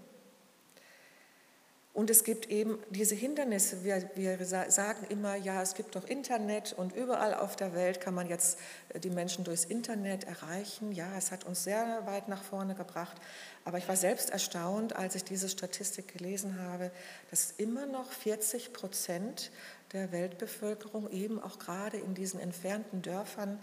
Und 1.99 2.09
es 2.09 2.23
gibt 2.23 2.49
eben 2.49 2.79
diese 2.89 3.13
Hindernisse. 3.13 3.83
Wir, 3.83 4.09
wir, 4.15 4.45
sagen 4.45 5.05
immer, 5.09 5.35
ja, 5.35 5.61
es 5.61 5.73
gibt 5.75 5.97
doch 5.97 6.07
Internet 6.07 6.71
und 6.71 6.95
überall 6.95 7.33
auf 7.33 7.57
der 7.57 7.73
Welt 7.75 7.99
kann 7.99 8.13
man 8.13 8.29
jetzt 8.29 8.57
äh, 8.93 9.01
die 9.01 9.09
Menschen 9.09 9.43
durchs 9.43 9.65
Internet 9.65 10.23
erreichen. 10.23 10.93
Ja, 10.93 11.09
es 11.17 11.29
hat 11.29 11.43
uns 11.43 11.65
sehr 11.65 12.05
weit 12.05 12.29
nach 12.29 12.41
vorne 12.41 12.73
gebracht. 12.73 13.17
Aber 13.65 13.79
ich 13.79 13.89
war 13.89 13.97
selbst 13.97 14.29
erstaunt, 14.29 14.95
als 14.95 15.15
ich 15.15 15.25
diese 15.25 15.49
Statistik 15.49 16.17
gelesen 16.17 16.61
habe, 16.61 16.89
dass 17.31 17.51
immer 17.57 17.85
noch 17.85 18.09
40 18.09 18.71
Prozent 18.71 19.51
der 19.91 20.13
Weltbevölkerung, 20.13 21.09
eben 21.11 21.43
auch 21.43 21.59
gerade 21.59 21.97
in 21.97 22.13
diesen 22.13 22.39
entfernten 22.39 23.01
Dörfern, 23.01 23.59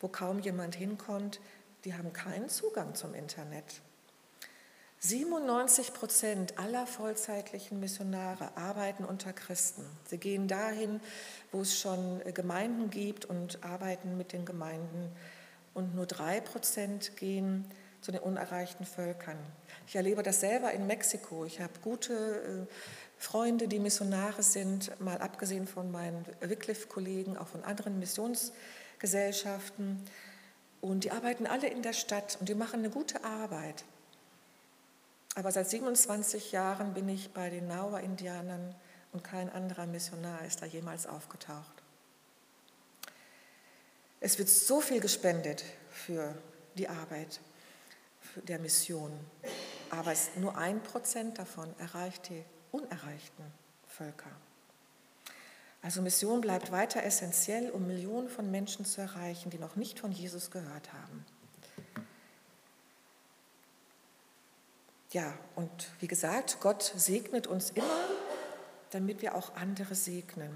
wo 0.00 0.06
kaum 0.06 0.38
jemand 0.38 0.76
hinkommt, 0.76 1.40
die 1.84 1.94
haben 1.94 2.12
keinen 2.12 2.48
Zugang 2.48 2.94
zum 2.94 3.14
Internet. 3.14 3.64
97 5.04 5.92
Prozent 5.92 6.58
aller 6.58 6.86
vollzeitlichen 6.86 7.78
Missionare 7.78 8.56
arbeiten 8.56 9.04
unter 9.04 9.34
Christen. 9.34 9.84
Sie 10.06 10.16
gehen 10.16 10.48
dahin, 10.48 10.98
wo 11.52 11.60
es 11.60 11.78
schon 11.78 12.22
Gemeinden 12.32 12.88
gibt 12.88 13.26
und 13.26 13.62
arbeiten 13.62 14.16
mit 14.16 14.32
den 14.32 14.46
Gemeinden. 14.46 15.12
Und 15.74 15.94
nur 15.94 16.06
drei 16.06 16.40
Prozent 16.40 17.18
gehen 17.18 17.66
zu 18.00 18.12
den 18.12 18.22
unerreichten 18.22 18.86
Völkern. 18.86 19.36
Ich 19.86 19.94
erlebe 19.94 20.22
das 20.22 20.40
selber 20.40 20.72
in 20.72 20.86
Mexiko. 20.86 21.44
Ich 21.44 21.60
habe 21.60 21.74
gute 21.82 22.14
äh, 22.14 22.66
Freunde, 23.18 23.68
die 23.68 23.80
Missionare 23.80 24.42
sind, 24.42 24.98
mal 25.02 25.18
abgesehen 25.18 25.66
von 25.66 25.92
meinen 25.92 26.24
Wycliffe-Kollegen, 26.40 27.36
auch 27.36 27.48
von 27.48 27.62
anderen 27.62 27.98
Missionsgesellschaften. 27.98 30.02
Und 30.80 31.04
die 31.04 31.10
arbeiten 31.10 31.46
alle 31.46 31.68
in 31.68 31.82
der 31.82 31.92
Stadt 31.92 32.38
und 32.40 32.48
die 32.48 32.54
machen 32.54 32.78
eine 32.78 32.88
gute 32.88 33.22
Arbeit. 33.22 33.84
Aber 35.34 35.50
seit 35.50 35.68
27 35.68 36.52
Jahren 36.52 36.94
bin 36.94 37.08
ich 37.08 37.32
bei 37.32 37.50
den 37.50 37.66
Naua-Indianern 37.66 38.74
und 39.12 39.24
kein 39.24 39.50
anderer 39.50 39.86
Missionar 39.86 40.44
ist 40.44 40.62
da 40.62 40.66
jemals 40.66 41.06
aufgetaucht. 41.06 41.82
Es 44.20 44.38
wird 44.38 44.48
so 44.48 44.80
viel 44.80 45.00
gespendet 45.00 45.64
für 45.90 46.34
die 46.76 46.88
Arbeit 46.88 47.40
der 48.48 48.58
Mission, 48.58 49.12
aber 49.90 50.14
nur 50.36 50.56
ein 50.56 50.82
Prozent 50.82 51.38
davon 51.38 51.68
erreicht 51.78 52.28
die 52.28 52.44
unerreichten 52.72 53.44
Völker. 53.86 54.30
Also 55.82 56.00
Mission 56.00 56.40
bleibt 56.40 56.72
weiter 56.72 57.02
essentiell, 57.02 57.70
um 57.70 57.86
Millionen 57.86 58.28
von 58.28 58.50
Menschen 58.50 58.86
zu 58.86 59.02
erreichen, 59.02 59.50
die 59.50 59.58
noch 59.58 59.76
nicht 59.76 60.00
von 60.00 60.10
Jesus 60.10 60.50
gehört 60.50 60.92
haben. 60.94 61.26
Ja, 65.14 65.32
und 65.54 65.70
wie 66.00 66.08
gesagt, 66.08 66.58
Gott 66.60 66.92
segnet 66.96 67.46
uns 67.46 67.70
immer, 67.70 68.08
damit 68.90 69.22
wir 69.22 69.36
auch 69.36 69.54
andere 69.54 69.94
segnen. 69.94 70.50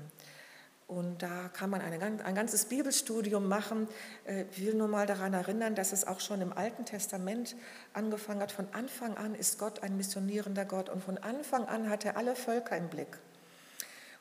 Und 0.89 1.23
da 1.23 1.49
kann 1.53 1.71
man 1.71 1.81
ein 1.81 2.35
ganzes 2.35 2.65
Bibelstudium 2.65 3.47
machen. 3.47 3.87
Äh, 4.25 4.47
ich 4.51 4.67
will 4.67 4.75
nur 4.75 4.89
mal 4.89 5.07
daran 5.07 5.33
erinnern, 5.33 5.77
dass 5.77 5.93
es 5.93 6.05
auch 6.05 6.19
schon 6.19 6.41
im 6.41 6.53
Alten 6.53 6.85
Testament 6.85 7.55
angefangen 7.93 8.41
hat. 8.41 8.51
Von 8.51 8.67
Anfang 8.73 9.17
an 9.17 9.37
ist 9.37 9.61
Gott 9.61 9.85
ein 9.85 9.97
missionierender 9.97 10.65
Gott 10.65 10.89
und 10.89 11.05
von 11.05 11.19
Anfang 11.19 11.65
an 11.67 11.89
hat 11.89 12.05
er 12.05 12.17
alle 12.17 12.35
Völker 12.35 12.77
im 12.77 12.89
Blick. 12.89 13.17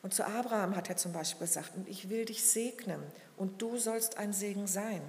Und 0.04 0.14
zu 0.14 0.24
Abraham 0.24 0.76
hat 0.76 0.88
er 0.88 0.98
zum 0.98 1.14
Beispiel 1.14 1.48
gesagt, 1.48 1.72
ich 1.88 2.12
will 2.12 2.26
dich 2.26 2.46
segnen 2.46 3.02
und 3.38 3.60
du 3.60 3.78
sollst 3.78 4.20
ein 4.20 4.34
Segen 4.34 4.68
sein. 4.68 5.02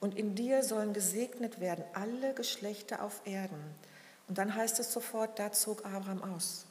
Und 0.00 0.18
in 0.18 0.34
dir 0.34 0.64
sollen 0.64 0.92
gesegnet 0.92 1.60
werden 1.60 1.84
alle 1.94 2.34
Geschlechter 2.34 3.04
auf 3.04 3.20
Erden. 3.26 3.62
Und 4.28 4.38
dann 4.38 4.54
heißt 4.54 4.78
es 4.80 4.92
sofort, 4.92 5.38
da 5.38 5.52
zog 5.52 5.84
Abraham 5.84 6.22
aus. 6.22 6.66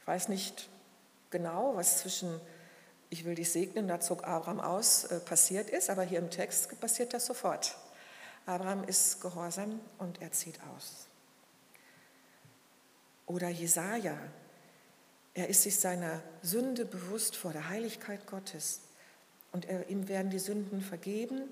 Ich 0.00 0.06
weiß 0.06 0.28
nicht 0.28 0.68
genau, 1.30 1.76
was 1.76 1.98
zwischen 1.98 2.40
ich 3.08 3.24
will 3.24 3.34
dich 3.34 3.50
segnen, 3.50 3.88
da 3.88 4.00
zog 4.00 4.24
Abraham 4.26 4.60
aus, 4.60 5.04
äh, 5.04 5.20
passiert 5.20 5.70
ist, 5.70 5.90
aber 5.90 6.02
hier 6.02 6.18
im 6.18 6.30
Text 6.30 6.78
passiert 6.80 7.14
das 7.14 7.26
sofort. 7.26 7.76
Abraham 8.46 8.84
ist 8.84 9.20
gehorsam 9.20 9.80
und 9.98 10.20
er 10.20 10.32
zieht 10.32 10.58
aus. 10.74 11.06
Oder 13.26 13.48
Jesaja, 13.48 14.16
er 15.34 15.48
ist 15.48 15.62
sich 15.62 15.78
seiner 15.78 16.22
Sünde 16.42 16.84
bewusst 16.84 17.36
vor 17.36 17.52
der 17.52 17.68
Heiligkeit 17.68 18.26
Gottes 18.26 18.80
und 19.52 19.66
er, 19.66 19.88
ihm 19.88 20.08
werden 20.08 20.30
die 20.30 20.38
Sünden 20.38 20.80
vergeben. 20.80 21.42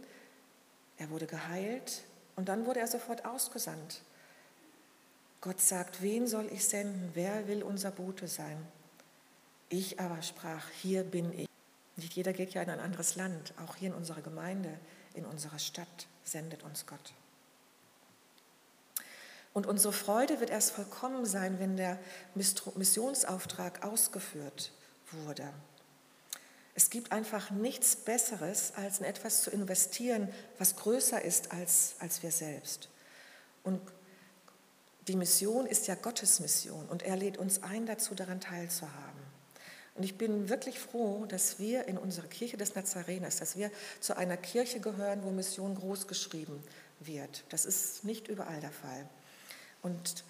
Er 0.97 1.11
wurde 1.11 1.27
geheilt 1.27 2.03
und 2.37 2.49
dann 2.49 2.67
wurde 2.67 2.81
er 2.81 2.87
sofort 2.87 3.25
ausgesandt. 3.25 4.03
Gott 5.45 5.61
sagt, 5.61 6.01
wen 6.01 6.27
soll 6.27 6.49
ich 6.51 6.65
senden? 6.65 7.11
Wer 7.13 7.47
will 7.47 7.63
unser 7.63 7.91
Bote 7.91 8.29
sein? 8.29 8.57
Ich 9.69 10.01
aber 10.01 10.23
sprach, 10.23 10.71
hier 10.81 11.05
bin 11.05 11.39
ich. 11.39 11.47
Nicht 11.97 12.15
jeder 12.15 12.33
geht 12.33 12.55
ja 12.55 12.63
in 12.63 12.71
ein 12.71 12.81
anderes 12.81 13.17
Land, 13.17 13.53
auch 13.63 13.77
hier 13.77 13.91
in 13.91 13.95
unserer 13.95 14.23
Gemeinde, 14.23 14.71
in 15.13 15.27
unserer 15.27 15.59
Stadt 15.59 16.07
sendet 16.25 16.63
uns 16.63 16.87
Gott. 16.87 17.13
Und 19.53 19.67
unsere 19.67 19.93
Freude 19.93 20.41
wird 20.41 20.49
erst 20.49 20.71
vollkommen 20.71 21.27
sein, 21.27 21.61
wenn 21.61 21.77
der 21.77 21.99
Missionsauftrag 22.35 23.85
ausgeführt 23.85 24.73
wurde. 25.13 25.53
Es 26.75 26.89
gibt 26.89 27.13
einfach 27.13 27.51
nichts 27.51 27.97
Besseres, 27.97 28.73
als 28.77 28.99
in 28.99 29.05
etwas 29.05 29.43
zu 29.43 29.51
investieren, 29.51 30.33
was 30.59 30.77
größer 30.77 31.21
ist 31.21 31.53
als, 31.53 31.97
als 31.99 32.23
wir 32.23 32.33
selbst. 32.33 32.89
Und 33.63 33.83
die 35.09 35.17
Mission 35.17 35.67
ist 35.67 35.87
ja 35.87 35.95
Gottes 35.95 36.41
Mission 36.41 36.87
und 36.87 37.03
er 37.03 37.17
lädt 37.17 37.37
uns 37.37 37.63
ein, 37.63 37.87
dazu 37.87 38.15
daran 38.15 38.41
teilzuhaben. 38.41 39.23
Und 39.95 40.03
ich 40.03 40.19
bin 40.19 40.49
wirklich 40.49 40.81
froh, 40.81 41.25
dass 41.27 41.59
wir 41.59 41.87
in 41.87 41.99
unserer 41.99 42.27
Kirche 42.27 42.57
des 42.57 42.75
Nazareners, 42.75 43.37
dass 43.37 43.57
wir 43.57 43.71
zu 44.01 44.17
einer 44.17 44.37
Kirche 44.37 44.81
gehören, 44.81 45.23
wo 45.23 45.31
Mission 45.31 45.75
groß 45.77 46.09
geschrieben 46.09 46.63
wird. 47.01 47.45
Das 47.51 47.65
ist 47.65 48.05
nicht 48.05 48.27
überall 48.29 48.61
der 48.61 48.73
Fall. 48.73 49.09
Und 49.83 50.25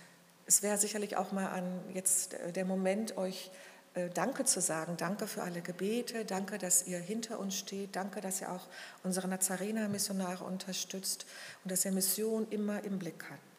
es 0.46 0.62
wäre 0.62 0.76
sicherlich 0.76 1.16
auch 1.16 1.32
mal 1.32 1.46
an 1.46 1.80
jetzt 1.94 2.34
äh, 2.34 2.52
der 2.52 2.66
Moment, 2.66 3.16
euch 3.16 3.50
äh, 3.94 4.10
Danke 4.10 4.44
zu 4.44 4.60
sagen. 4.60 4.96
Danke 4.98 5.26
für 5.26 5.42
alle 5.42 5.62
Gebete. 5.62 6.26
Danke, 6.26 6.58
dass 6.58 6.86
ihr 6.86 6.98
hinter 6.98 7.38
uns 7.38 7.56
steht. 7.56 7.96
Danke, 7.96 8.20
dass 8.20 8.42
ihr 8.42 8.52
auch 8.52 8.66
unsere 9.02 9.28
Nazarener-Missionare 9.28 10.44
unterstützt 10.44 11.24
und 11.62 11.70
dass 11.70 11.86
ihr 11.86 11.92
Mission 11.92 12.46
immer 12.50 12.84
im 12.84 12.98
Blick 12.98 13.24
habt. 13.30 13.53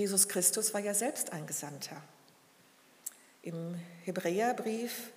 Jesus 0.00 0.28
Christus 0.28 0.74
war 0.74 0.80
ja 0.80 0.94
selbst 0.94 1.32
ein 1.32 1.46
Gesandter. 1.46 2.02
Im 3.42 3.78
Hebräerbrief 4.04 5.12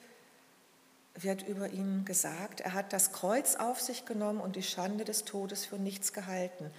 wird 1.15 1.47
über 1.47 1.69
ihn 1.69 2.05
gesagt, 2.05 2.61
er 2.61 2.73
hat 2.73 2.93
das 2.93 3.11
Kreuz 3.11 3.55
auf 3.55 3.81
sich 3.81 4.05
genommen 4.05 4.39
und 4.39 4.55
die 4.55 4.63
Schande 4.63 5.03
des 5.03 5.25
Todes 5.25 5.65
für 5.65 5.77
nichts 5.77 6.13
gehalten 6.13 6.71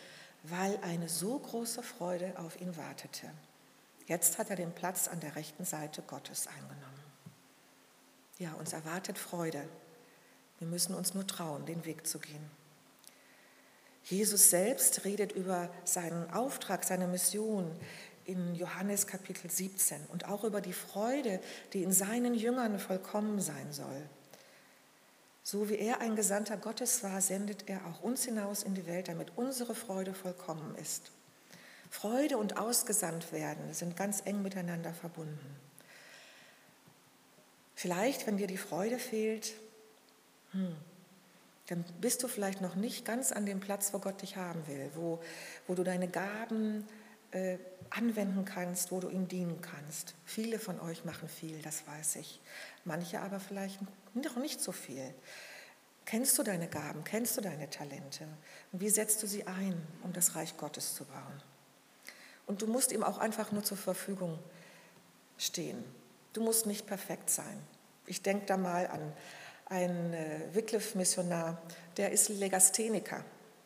weil 0.44 0.78
eine 0.82 1.08
so 1.08 1.38
große 1.38 1.82
Freude 1.82 2.34
auf 2.36 2.60
ihn 2.60 2.76
wartete. 2.76 3.30
Jetzt 4.06 4.36
hat 4.38 4.50
er 4.50 4.56
den 4.56 4.72
Platz 4.72 5.08
an 5.08 5.20
der 5.20 5.36
rechten 5.36 5.64
Seite 5.64 6.02
Gottes 6.02 6.46
eingenommen. 6.46 6.82
Ja, 8.38 8.52
uns 8.54 8.74
erwartet 8.74 9.16
Freude. 9.16 9.66
Wir 10.58 10.68
müssen 10.68 10.94
uns 10.94 11.14
nur 11.14 11.26
trauen, 11.26 11.64
den 11.64 11.84
Weg 11.86 12.06
zu 12.06 12.18
gehen. 12.18 12.50
Jesus 14.04 14.50
selbst 14.50 15.04
redet 15.04 15.32
über 15.32 15.70
seinen 15.84 16.30
Auftrag, 16.30 16.84
seine 16.84 17.06
Mission 17.06 17.70
in 18.26 18.54
Johannes 18.54 19.06
Kapitel 19.06 19.50
17 19.50 20.06
und 20.12 20.28
auch 20.28 20.44
über 20.44 20.60
die 20.60 20.72
Freude, 20.72 21.40
die 21.72 21.82
in 21.82 21.92
seinen 21.92 22.34
Jüngern 22.34 22.78
vollkommen 22.78 23.40
sein 23.40 23.72
soll. 23.72 24.02
So 25.42 25.68
wie 25.68 25.76
er 25.76 26.00
ein 26.00 26.16
Gesandter 26.16 26.56
Gottes 26.56 27.02
war, 27.02 27.20
sendet 27.20 27.68
er 27.68 27.86
auch 27.86 28.02
uns 28.02 28.24
hinaus 28.24 28.62
in 28.62 28.74
die 28.74 28.86
Welt, 28.86 29.08
damit 29.08 29.32
unsere 29.36 29.74
Freude 29.74 30.14
vollkommen 30.14 30.74
ist. 30.76 31.10
Freude 31.90 32.38
und 32.38 32.56
ausgesandt 32.56 33.30
werden 33.30 33.72
sind 33.72 33.96
ganz 33.96 34.22
eng 34.24 34.42
miteinander 34.42 34.92
verbunden. 34.92 35.56
Vielleicht, 37.74 38.26
wenn 38.26 38.36
dir 38.36 38.46
die 38.46 38.56
Freude 38.56 38.98
fehlt, 38.98 39.52
hm, 40.52 40.74
dann 41.66 41.84
bist 42.00 42.22
du 42.22 42.28
vielleicht 42.28 42.60
noch 42.60 42.74
nicht 42.74 43.04
ganz 43.04 43.32
an 43.32 43.46
dem 43.46 43.60
Platz, 43.60 43.92
wo 43.92 43.98
Gott 43.98 44.20
dich 44.22 44.36
haben 44.36 44.66
will, 44.66 44.90
wo, 44.94 45.20
wo 45.66 45.74
du 45.74 45.82
deine 45.82 46.08
Gaben 46.08 46.86
äh, 47.30 47.58
anwenden 47.90 48.44
kannst, 48.44 48.92
wo 48.92 49.00
du 49.00 49.08
ihm 49.08 49.28
dienen 49.28 49.60
kannst. 49.60 50.14
Viele 50.24 50.58
von 50.58 50.80
euch 50.80 51.04
machen 51.04 51.28
viel, 51.28 51.60
das 51.62 51.86
weiß 51.86 52.16
ich. 52.16 52.40
Manche 52.84 53.20
aber 53.20 53.40
vielleicht 53.40 53.80
noch 54.14 54.36
nicht 54.36 54.60
so 54.60 54.72
viel. 54.72 55.14
Kennst 56.04 56.38
du 56.38 56.42
deine 56.42 56.68
Gaben? 56.68 57.02
Kennst 57.04 57.36
du 57.36 57.40
deine 57.40 57.70
Talente? 57.70 58.28
Und 58.72 58.80
wie 58.80 58.90
setzt 58.90 59.22
du 59.22 59.26
sie 59.26 59.46
ein, 59.46 59.80
um 60.02 60.12
das 60.12 60.34
Reich 60.34 60.56
Gottes 60.56 60.94
zu 60.94 61.04
bauen? 61.04 61.42
Und 62.46 62.60
du 62.60 62.66
musst 62.66 62.92
ihm 62.92 63.02
auch 63.02 63.18
einfach 63.18 63.52
nur 63.52 63.64
zur 63.64 63.78
Verfügung 63.78 64.38
stehen. 65.38 65.82
Du 66.34 66.42
musst 66.42 66.66
nicht 66.66 66.86
perfekt 66.86 67.30
sein. 67.30 67.58
Ich 68.06 68.22
denke 68.22 68.44
da 68.44 68.58
mal 68.58 68.86
an 68.86 69.12
einen 69.66 70.14
äh, 70.14 70.40
Wycliffe-Missionar, 70.52 71.60
der 71.96 72.12
ist 72.12 72.28
Legastheniker 72.28 73.24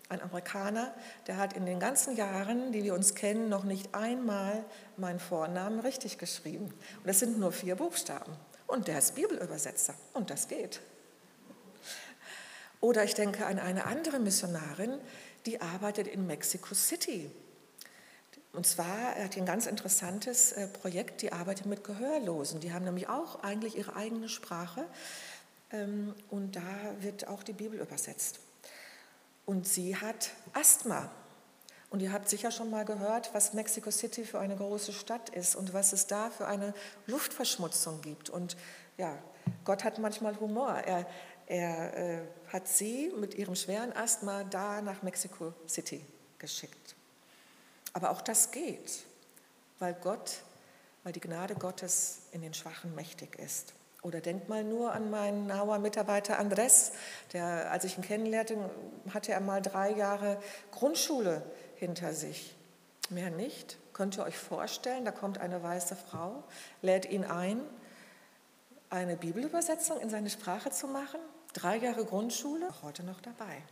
ein 0.08 0.22
Amerikaner, 0.22 0.94
der 1.26 1.36
hat 1.36 1.52
in 1.52 1.66
den 1.66 1.80
ganzen 1.80 2.16
Jahren, 2.16 2.72
die 2.72 2.82
wir 2.82 2.94
uns 2.94 3.14
kennen, 3.14 3.48
noch 3.48 3.64
nicht 3.64 3.94
einmal 3.94 4.64
meinen 4.96 5.20
Vornamen 5.20 5.80
richtig 5.80 6.18
geschrieben. 6.18 6.66
Und 6.98 7.06
das 7.06 7.18
sind 7.18 7.38
nur 7.38 7.52
vier 7.52 7.76
Buchstaben. 7.76 8.32
Und 8.66 8.88
der 8.88 8.98
ist 8.98 9.14
Bibelübersetzer. 9.14 9.94
Und 10.14 10.30
das 10.30 10.48
geht. 10.48 10.80
Oder 12.80 13.04
ich 13.04 13.14
denke 13.14 13.44
an 13.44 13.58
eine 13.58 13.84
andere 13.84 14.18
Missionarin, 14.18 14.98
die 15.46 15.60
arbeitet 15.60 16.06
in 16.06 16.26
Mexico 16.26 16.74
City. 16.74 17.30
Und 18.52 18.66
zwar 18.66 19.14
hat 19.14 19.36
ein 19.36 19.46
ganz 19.46 19.66
interessantes 19.66 20.52
äh, 20.52 20.68
Projekt, 20.68 21.20
die 21.22 21.32
arbeitet 21.32 21.66
mit 21.66 21.84
Gehörlosen. 21.84 22.60
Die 22.60 22.72
haben 22.72 22.84
nämlich 22.84 23.08
auch 23.08 23.42
eigentlich 23.42 23.76
ihre 23.76 23.94
eigene 23.94 24.28
Sprache. 24.28 24.86
Ähm, 25.70 26.14
und 26.30 26.56
da 26.56 26.62
wird 27.00 27.26
auch 27.28 27.42
die 27.42 27.52
Bibel 27.52 27.80
übersetzt. 27.80 28.40
Und 29.46 29.66
sie 29.66 29.96
hat 29.96 30.30
Asthma. 30.52 31.10
Und 31.90 32.00
ihr 32.00 32.12
habt 32.12 32.28
sicher 32.28 32.50
schon 32.50 32.68
mal 32.70 32.84
gehört, 32.84 33.32
was 33.32 33.54
Mexico 33.54 33.90
City 33.90 34.24
für 34.24 34.38
eine 34.38 34.56
große 34.56 34.92
Stadt 34.92 35.30
ist 35.30 35.56
und 35.56 35.72
was 35.72 35.94
es 35.94 36.06
da 36.06 36.28
für 36.28 36.46
eine 36.46 36.74
Luftverschmutzung 37.06 38.02
gibt. 38.02 38.28
Und 38.28 38.56
ja, 38.98 39.16
Gott 39.64 39.84
hat 39.84 39.98
manchmal 39.98 40.38
Humor. 40.38 40.70
Er, 40.70 41.06
er 41.46 41.96
äh, 41.96 42.22
hat 42.52 42.68
sie 42.68 43.10
mit 43.16 43.34
ihrem 43.34 43.54
schweren 43.54 43.94
Asthma 43.94 44.44
da 44.44 44.82
nach 44.82 45.02
Mexico 45.02 45.54
City 45.66 46.04
geschickt. 46.38 46.94
Aber 47.94 48.10
auch 48.10 48.20
das 48.20 48.50
geht, 48.50 49.04
weil 49.78 49.94
Gott, 49.94 50.42
weil 51.04 51.12
die 51.12 51.20
Gnade 51.20 51.54
Gottes 51.54 52.20
in 52.32 52.42
den 52.42 52.52
Schwachen 52.52 52.94
mächtig 52.94 53.38
ist. 53.38 53.72
Oder 54.02 54.20
denkt 54.20 54.48
mal 54.48 54.62
nur 54.62 54.92
an 54.92 55.10
meinen 55.10 55.46
naher 55.46 55.78
Mitarbeiter 55.78 56.38
Andres, 56.38 56.92
der, 57.32 57.70
als 57.70 57.84
ich 57.84 57.96
ihn 57.98 58.04
kennenlernte, 58.04 58.56
hatte 59.12 59.32
er 59.32 59.40
mal 59.40 59.60
drei 59.60 59.90
Jahre 59.90 60.40
Grundschule 60.70 61.42
hinter 61.74 62.12
sich. 62.12 62.54
Mehr 63.10 63.30
nicht. 63.30 63.76
Könnt 63.92 64.16
ihr 64.16 64.24
euch 64.24 64.38
vorstellen, 64.38 65.04
da 65.04 65.10
kommt 65.10 65.38
eine 65.38 65.62
weiße 65.62 65.96
Frau, 65.96 66.44
lädt 66.82 67.06
ihn 67.06 67.24
ein, 67.24 67.60
eine 68.90 69.16
Bibelübersetzung 69.16 69.98
in 70.00 70.10
seine 70.10 70.30
Sprache 70.30 70.70
zu 70.70 70.86
machen. 70.86 71.18
Drei 71.52 71.76
Jahre 71.76 72.04
Grundschule, 72.04 72.68
heute 72.82 73.02
noch 73.02 73.20
dabei. 73.20 73.62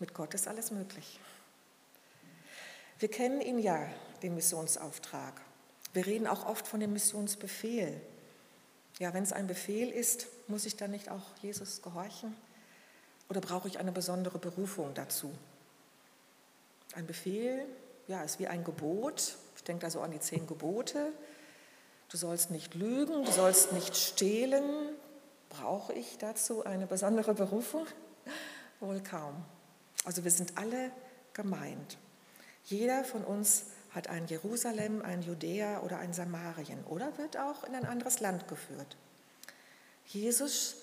Mit 0.00 0.12
Gott 0.12 0.34
ist 0.34 0.48
alles 0.48 0.72
möglich. 0.72 1.20
Wir 2.98 3.08
kennen 3.08 3.40
ihn 3.40 3.58
ja, 3.58 3.86
den 4.22 4.34
Missionsauftrag. 4.34 5.40
Wir 5.92 6.06
reden 6.06 6.26
auch 6.26 6.46
oft 6.46 6.66
von 6.66 6.80
dem 6.80 6.92
Missionsbefehl. 6.92 8.00
Ja, 8.98 9.12
wenn 9.12 9.24
es 9.24 9.32
ein 9.32 9.46
Befehl 9.46 9.90
ist, 9.90 10.26
muss 10.46 10.66
ich 10.66 10.76
dann 10.76 10.92
nicht 10.92 11.10
auch 11.10 11.36
Jesus 11.42 11.82
gehorchen? 11.82 12.36
Oder 13.28 13.40
brauche 13.40 13.66
ich 13.66 13.78
eine 13.78 13.92
besondere 13.92 14.38
Berufung 14.38 14.94
dazu? 14.94 15.32
Ein 16.94 17.06
Befehl, 17.06 17.66
ja, 18.06 18.22
ist 18.22 18.38
wie 18.38 18.46
ein 18.46 18.62
Gebot. 18.62 19.36
Ich 19.56 19.64
denke 19.64 19.82
da 19.82 19.90
so 19.90 20.00
an 20.00 20.12
die 20.12 20.20
zehn 20.20 20.46
Gebote. 20.46 21.12
Du 22.08 22.16
sollst 22.16 22.50
nicht 22.50 22.74
lügen, 22.74 23.24
du 23.24 23.32
sollst 23.32 23.72
nicht 23.72 23.96
stehlen. 23.96 24.62
Brauche 25.48 25.92
ich 25.92 26.18
dazu 26.18 26.64
eine 26.64 26.86
besondere 26.86 27.34
Berufung? 27.34 27.86
Wohl 28.80 29.02
kaum. 29.02 29.44
Also 30.04 30.22
wir 30.22 30.30
sind 30.30 30.56
alle 30.56 30.90
gemeint. 31.32 31.96
Jeder 32.64 33.04
von 33.04 33.24
uns 33.24 33.64
hat 33.94 34.08
ein 34.08 34.26
Jerusalem, 34.26 35.02
ein 35.02 35.22
Judäa 35.22 35.80
oder 35.80 35.98
ein 35.98 36.12
Samarien 36.12 36.82
oder 36.84 37.16
wird 37.18 37.36
auch 37.36 37.64
in 37.64 37.74
ein 37.74 37.84
anderes 37.84 38.20
Land 38.20 38.48
geführt. 38.48 38.96
Jesus, 40.06 40.76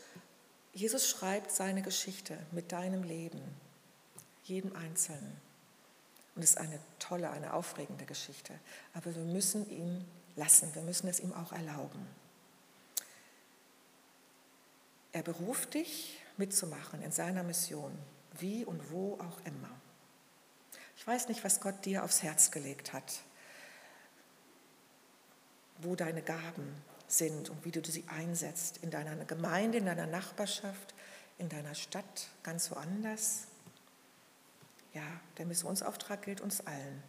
Jesus 0.74 1.10
schreibt 1.10 1.52
seine 1.52 1.82
Geschichte 1.82 2.38
mit 2.52 2.72
deinem 2.72 3.04
Leben, 3.04 3.42
jedem 4.46 4.76
Einzelnen. 4.76 5.36
Und 6.36 6.44
es 6.44 6.52
ist 6.52 6.58
eine 6.58 6.80
tolle, 7.00 7.30
eine 7.30 7.54
aufregende 7.54 8.06
Geschichte. 8.06 8.54
Aber 8.94 9.14
wir 9.14 9.24
müssen 9.24 9.70
ihn 9.70 10.06
lassen, 10.38 10.74
wir 10.74 10.82
müssen 10.82 11.08
es 11.08 11.20
ihm 11.20 11.34
auch 11.34 11.52
erlauben. 11.52 12.08
Er 15.12 15.24
beruft 15.24 15.74
dich 15.74 16.20
mitzumachen 16.38 17.02
in 17.02 17.12
seiner 17.12 17.44
Mission, 17.44 17.92
wie 18.40 18.64
und 18.64 18.92
wo 18.92 19.16
auch 19.16 19.46
immer. 19.46 19.61
Ich 21.02 21.08
weiß 21.08 21.30
nicht, 21.30 21.44
was 21.44 21.62
Gott 21.62 21.84
dir 21.84 22.04
aufs 22.04 22.22
Herz 22.22 22.52
gelegt 22.52 22.94
hat, 22.94 23.24
wo 25.80 25.96
deine 25.96 26.22
Gaben 26.22 26.76
sind 27.08 27.50
und 27.50 27.66
wie 27.66 27.72
du 27.72 27.84
sie 27.84 28.04
einsetzt 28.08 28.78
in 28.84 28.92
deiner 28.92 29.16
Gemeinde, 29.26 29.80
in 29.80 29.88
deiner 29.88 30.06
Nachbarschaft, 30.06 30.94
in 31.40 31.50
deiner 31.50 31.74
Stadt, 31.74 32.28
ganz 32.44 32.70
woanders. 32.70 33.48
Ja, 34.94 35.02
der 35.40 35.48
Missionsauftrag 35.48 36.22
gilt 36.22 36.40
uns 36.40 36.68
allen. 36.68 37.02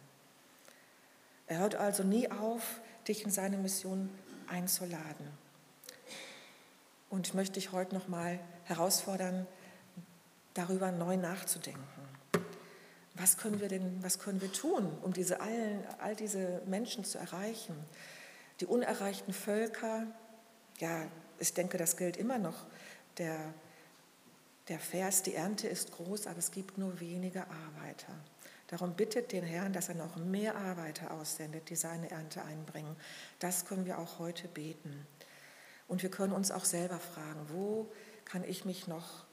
Er 1.45 1.59
hört 1.59 1.75
also 1.75 2.01
nie 2.01 2.31
auf, 2.31 2.81
dich 3.07 3.23
in 3.23 3.29
seine 3.29 3.57
Mission 3.57 4.09
einzuladen. 4.47 5.29
Und 7.11 7.27
ich 7.27 7.35
möchte 7.35 7.59
dich 7.59 7.71
heute 7.71 7.93
noch 7.93 8.07
mal 8.07 8.39
herausfordern, 8.63 9.45
darüber 10.55 10.91
neu 10.91 11.15
nachzudenken. 11.15 12.22
Was 13.15 13.37
können 13.37 13.59
wir 13.61 13.67
denn, 13.67 14.01
was 14.01 14.19
können 14.19 14.41
wir 14.41 14.51
tun, 14.51 14.91
um 15.01 15.13
diese 15.13 15.39
allen, 15.39 15.83
all 15.99 16.15
diese 16.15 16.61
Menschen 16.65 17.03
zu 17.03 17.19
erreichen? 17.19 17.75
Die 18.59 18.65
unerreichten 18.65 19.33
Völker, 19.33 20.07
ja, 20.79 21.05
ich 21.39 21.53
denke, 21.53 21.77
das 21.77 21.97
gilt 21.97 22.17
immer 22.17 22.39
noch. 22.39 22.65
Der, 23.17 23.53
der 24.67 24.79
Vers, 24.79 25.21
die 25.23 25.35
Ernte 25.35 25.67
ist 25.67 25.91
groß, 25.91 26.27
aber 26.27 26.39
es 26.39 26.51
gibt 26.51 26.77
nur 26.77 26.99
wenige 26.99 27.41
Arbeiter. 27.41 28.13
Darum 28.67 28.95
bittet 28.95 29.31
den 29.31 29.43
Herrn, 29.43 29.73
dass 29.73 29.89
er 29.89 29.95
noch 29.95 30.15
mehr 30.15 30.55
Arbeiter 30.55 31.11
aussendet, 31.11 31.69
die 31.69 31.75
seine 31.75 32.09
Ernte 32.09 32.43
einbringen. 32.43 32.95
Das 33.37 33.65
können 33.65 33.85
wir 33.85 33.99
auch 33.99 34.17
heute 34.17 34.47
beten. 34.47 35.05
Und 35.87 36.01
wir 36.01 36.09
können 36.09 36.33
uns 36.33 36.49
auch 36.49 36.65
selber 36.65 36.99
fragen, 36.99 37.45
wo 37.49 37.91
kann 38.25 38.43
ich 38.43 38.65
mich 38.65 38.87
noch, 38.87 39.25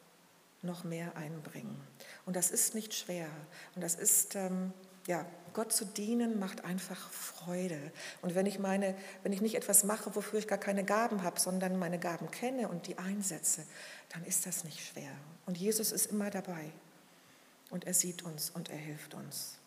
noch 0.63 0.85
mehr 0.85 1.17
einbringen? 1.17 1.81
Und 2.27 2.37
das 2.37 2.51
ist 2.51 2.75
nicht 2.75 2.95
schwer. 2.95 3.29
Und 3.75 3.83
das 3.83 3.95
ist, 3.95 4.35
ähm, 4.37 4.73
ja, 5.07 5.27
Gott 5.53 5.73
zu 5.73 5.85
dienen 5.85 6.39
macht 6.39 6.65
einfach 6.65 7.11
Freude. 7.11 7.93
Und 8.23 8.35
wenn 8.35 8.47
ich 8.47 8.59
meine, 8.59 8.95
wenn 9.23 9.33
ich 9.33 9.41
nicht 9.41 9.55
etwas 9.55 9.85
mache, 9.85 10.15
wofür 10.15 10.39
ich 10.39 10.47
gar 10.47 10.59
keine 10.59 10.85
Gaben 10.85 11.23
habe, 11.23 11.41
sondern 11.41 11.79
meine 11.79 11.99
Gaben 11.99 12.31
kenne 12.31 12.69
und 12.69 12.87
die 12.87 12.99
einsetze, 12.99 13.65
dann 14.11 14.25
ist 14.25 14.47
das 14.47 14.65
nicht 14.65 14.81
schwer. 14.81 15.11
Und 15.47 15.59
Jesus 15.59 15.93
ist 15.93 16.07
immer 16.07 16.31
dabei. 16.31 16.71
Und 17.71 17.85
er 17.85 17.95
sieht 17.95 18.23
uns 18.23 18.51
und 18.51 18.69
er 18.69 18.77
hilft 18.77 19.15
uns. 19.15 19.60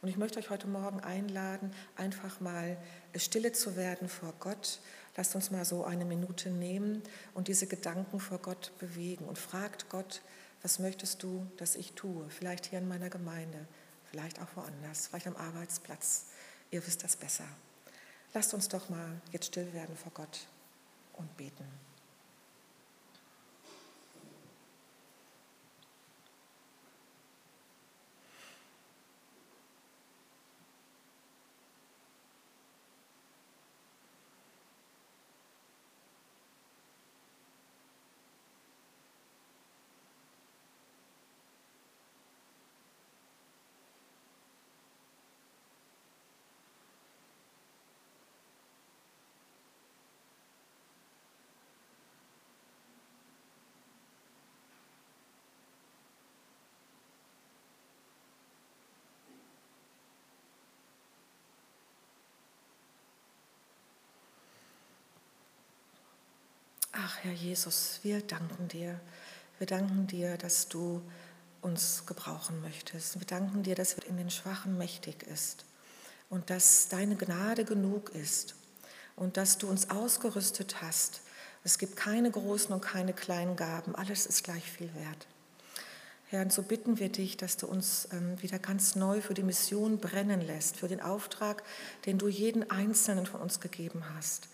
Und 0.00 0.08
ich 0.08 0.16
möchte 0.16 0.38
euch 0.38 0.50
heute 0.50 0.68
Morgen 0.68 1.00
einladen, 1.00 1.72
einfach 1.96 2.40
mal 2.40 2.76
stille 3.16 3.52
zu 3.52 3.76
werden 3.76 4.08
vor 4.08 4.32
Gott. 4.38 4.80
Lasst 5.16 5.34
uns 5.34 5.50
mal 5.50 5.64
so 5.64 5.84
eine 5.84 6.04
Minute 6.04 6.50
nehmen 6.50 7.02
und 7.34 7.48
diese 7.48 7.66
Gedanken 7.66 8.20
vor 8.20 8.38
Gott 8.38 8.72
bewegen 8.78 9.24
und 9.24 9.38
fragt 9.38 9.88
Gott, 9.88 10.22
was 10.62 10.78
möchtest 10.78 11.22
du, 11.22 11.46
dass 11.56 11.74
ich 11.74 11.92
tue? 11.92 12.28
Vielleicht 12.30 12.66
hier 12.66 12.78
in 12.78 12.86
meiner 12.88 13.10
Gemeinde, 13.10 13.66
vielleicht 14.04 14.40
auch 14.40 14.48
woanders, 14.54 15.08
vielleicht 15.08 15.26
am 15.26 15.36
Arbeitsplatz. 15.36 16.26
Ihr 16.70 16.86
wisst 16.86 17.02
das 17.02 17.16
besser. 17.16 17.44
Lasst 18.34 18.54
uns 18.54 18.68
doch 18.68 18.88
mal 18.88 19.20
jetzt 19.32 19.46
still 19.46 19.72
werden 19.72 19.96
vor 19.96 20.12
Gott 20.12 20.46
und 21.14 21.36
beten. 21.36 21.87
Herr 67.22 67.32
Jesus, 67.32 67.98
wir 68.04 68.22
danken 68.22 68.68
dir. 68.68 69.00
Wir 69.58 69.66
danken 69.66 70.06
dir, 70.06 70.36
dass 70.36 70.68
du 70.68 71.02
uns 71.62 72.06
gebrauchen 72.06 72.60
möchtest. 72.60 73.18
Wir 73.18 73.26
danken 73.26 73.64
dir, 73.64 73.74
dass 73.74 73.94
in 73.94 74.16
den 74.16 74.30
Schwachen 74.30 74.78
mächtig 74.78 75.24
ist 75.24 75.64
und 76.30 76.48
dass 76.48 76.88
deine 76.88 77.16
Gnade 77.16 77.64
genug 77.64 78.10
ist 78.10 78.54
und 79.16 79.36
dass 79.36 79.58
du 79.58 79.68
uns 79.68 79.90
ausgerüstet 79.90 80.80
hast. 80.80 81.22
Es 81.64 81.78
gibt 81.78 81.96
keine 81.96 82.30
großen 82.30 82.72
und 82.72 82.82
keine 82.82 83.12
kleinen 83.12 83.56
Gaben, 83.56 83.96
alles 83.96 84.24
ist 84.24 84.44
gleich 84.44 84.70
viel 84.70 84.94
wert. 84.94 85.26
Herr, 86.28 86.42
und 86.42 86.52
so 86.52 86.62
bitten 86.62 87.00
wir 87.00 87.08
dich, 87.08 87.36
dass 87.36 87.56
du 87.56 87.66
uns 87.66 88.06
ähm, 88.12 88.40
wieder 88.42 88.60
ganz 88.60 88.94
neu 88.94 89.20
für 89.20 89.34
die 89.34 89.42
Mission 89.42 89.98
brennen 89.98 90.40
lässt, 90.40 90.76
für 90.76 90.86
den 90.86 91.00
Auftrag, 91.00 91.64
den 92.06 92.16
du 92.16 92.28
jeden 92.28 92.70
Einzelnen 92.70 93.26
von 93.26 93.40
uns 93.40 93.58
gegeben 93.58 94.04
hast. 94.14 94.48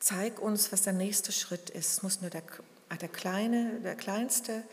Zeig 0.00 0.40
uns, 0.40 0.72
was 0.72 0.82
der 0.82 0.94
nächste 0.94 1.30
Schritt 1.30 1.70
ist. 1.70 1.92
Es 1.92 2.02
muss 2.02 2.20
nur 2.22 2.30
der, 2.30 2.42
der 3.00 3.08
kleine, 3.08 3.80
der 3.80 3.94
kleinste 3.94 4.64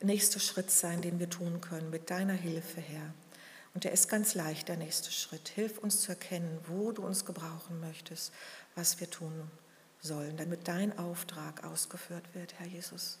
nächste 0.00 0.38
Schritt 0.38 0.70
sein, 0.70 1.02
den 1.02 1.18
wir 1.18 1.28
tun 1.28 1.60
können, 1.60 1.90
mit 1.90 2.10
deiner 2.10 2.34
Hilfe, 2.34 2.80
Herr. 2.80 3.12
Und 3.74 3.82
der 3.84 3.92
ist 3.92 4.08
ganz 4.08 4.34
leicht, 4.34 4.68
der 4.68 4.76
nächste 4.76 5.10
Schritt. 5.10 5.48
Hilf 5.48 5.78
uns 5.78 6.00
zu 6.00 6.10
erkennen, 6.10 6.60
wo 6.68 6.92
du 6.92 7.04
uns 7.04 7.24
gebrauchen 7.24 7.80
möchtest, 7.80 8.32
was 8.76 9.00
wir 9.00 9.10
tun 9.10 9.50
sollen, 10.00 10.36
damit 10.36 10.68
dein 10.68 10.96
Auftrag 10.98 11.64
ausgeführt 11.64 12.24
wird, 12.34 12.54
Herr 12.58 12.66
Jesus. 12.68 13.18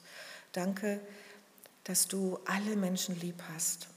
Danke, 0.52 1.00
dass 1.82 2.06
du 2.06 2.38
alle 2.44 2.76
Menschen 2.76 3.18
lieb 3.18 3.42
hast 3.52 3.88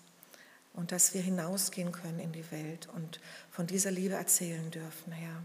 und 0.73 0.91
dass 0.91 1.13
wir 1.13 1.21
hinausgehen 1.21 1.91
können 1.91 2.19
in 2.19 2.31
die 2.31 2.49
Welt 2.51 2.87
und 2.95 3.19
von 3.51 3.67
dieser 3.67 3.91
Liebe 3.91 4.15
erzählen 4.15 4.71
dürfen, 4.71 5.11
Herr. 5.11 5.43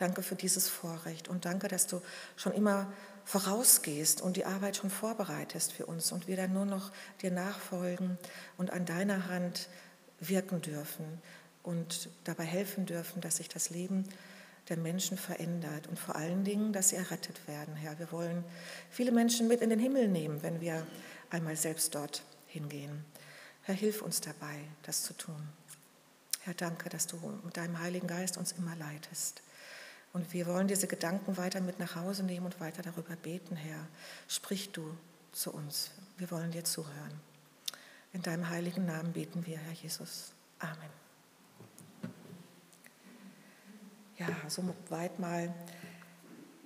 Danke 0.00 0.22
für 0.22 0.34
dieses 0.34 0.66
Vorrecht 0.66 1.28
und 1.28 1.44
danke, 1.44 1.68
dass 1.68 1.86
du 1.86 2.00
schon 2.34 2.52
immer 2.52 2.90
vorausgehst 3.26 4.22
und 4.22 4.38
die 4.38 4.46
Arbeit 4.46 4.78
schon 4.78 4.88
vorbereitest 4.88 5.74
für 5.74 5.84
uns 5.84 6.10
und 6.10 6.26
wir 6.26 6.36
dann 6.36 6.54
nur 6.54 6.64
noch 6.64 6.90
dir 7.20 7.30
nachfolgen 7.30 8.16
und 8.56 8.70
an 8.70 8.86
deiner 8.86 9.28
Hand 9.28 9.68
wirken 10.18 10.62
dürfen 10.62 11.04
und 11.62 12.08
dabei 12.24 12.44
helfen 12.44 12.86
dürfen, 12.86 13.20
dass 13.20 13.36
sich 13.36 13.50
das 13.50 13.68
Leben 13.68 14.08
der 14.70 14.78
Menschen 14.78 15.18
verändert 15.18 15.86
und 15.86 15.98
vor 15.98 16.16
allen 16.16 16.44
Dingen, 16.44 16.72
dass 16.72 16.88
sie 16.88 16.96
errettet 16.96 17.46
werden, 17.46 17.76
Herr. 17.76 17.98
Wir 17.98 18.10
wollen 18.10 18.42
viele 18.88 19.12
Menschen 19.12 19.48
mit 19.48 19.60
in 19.60 19.68
den 19.68 19.80
Himmel 19.80 20.08
nehmen, 20.08 20.42
wenn 20.42 20.62
wir 20.62 20.86
einmal 21.28 21.56
selbst 21.56 21.94
dort 21.94 22.22
hingehen. 22.46 23.04
Herr, 23.64 23.74
hilf 23.74 24.00
uns 24.00 24.22
dabei, 24.22 24.60
das 24.82 25.02
zu 25.02 25.12
tun. 25.12 25.46
Herr, 26.40 26.54
danke, 26.54 26.88
dass 26.88 27.06
du 27.06 27.18
mit 27.44 27.58
deinem 27.58 27.78
Heiligen 27.80 28.06
Geist 28.06 28.38
uns 28.38 28.52
immer 28.52 28.74
leitest. 28.76 29.42
Und 30.12 30.32
wir 30.32 30.46
wollen 30.46 30.66
diese 30.66 30.86
Gedanken 30.86 31.36
weiter 31.36 31.60
mit 31.60 31.78
nach 31.78 31.94
Hause 31.96 32.24
nehmen 32.24 32.46
und 32.46 32.60
weiter 32.60 32.82
darüber 32.82 33.14
beten, 33.16 33.56
Herr. 33.56 33.86
Sprich 34.26 34.72
du 34.72 34.96
zu 35.32 35.52
uns. 35.52 35.92
Wir 36.18 36.30
wollen 36.30 36.50
dir 36.50 36.64
zuhören. 36.64 37.20
In 38.12 38.22
deinem 38.22 38.48
heiligen 38.48 38.86
Namen 38.86 39.12
beten 39.12 39.46
wir, 39.46 39.58
Herr 39.58 39.72
Jesus. 39.72 40.32
Amen. 40.58 40.90
Ja, 44.18 44.28
so 44.48 44.62
weit 44.88 45.18
mal 45.18 45.54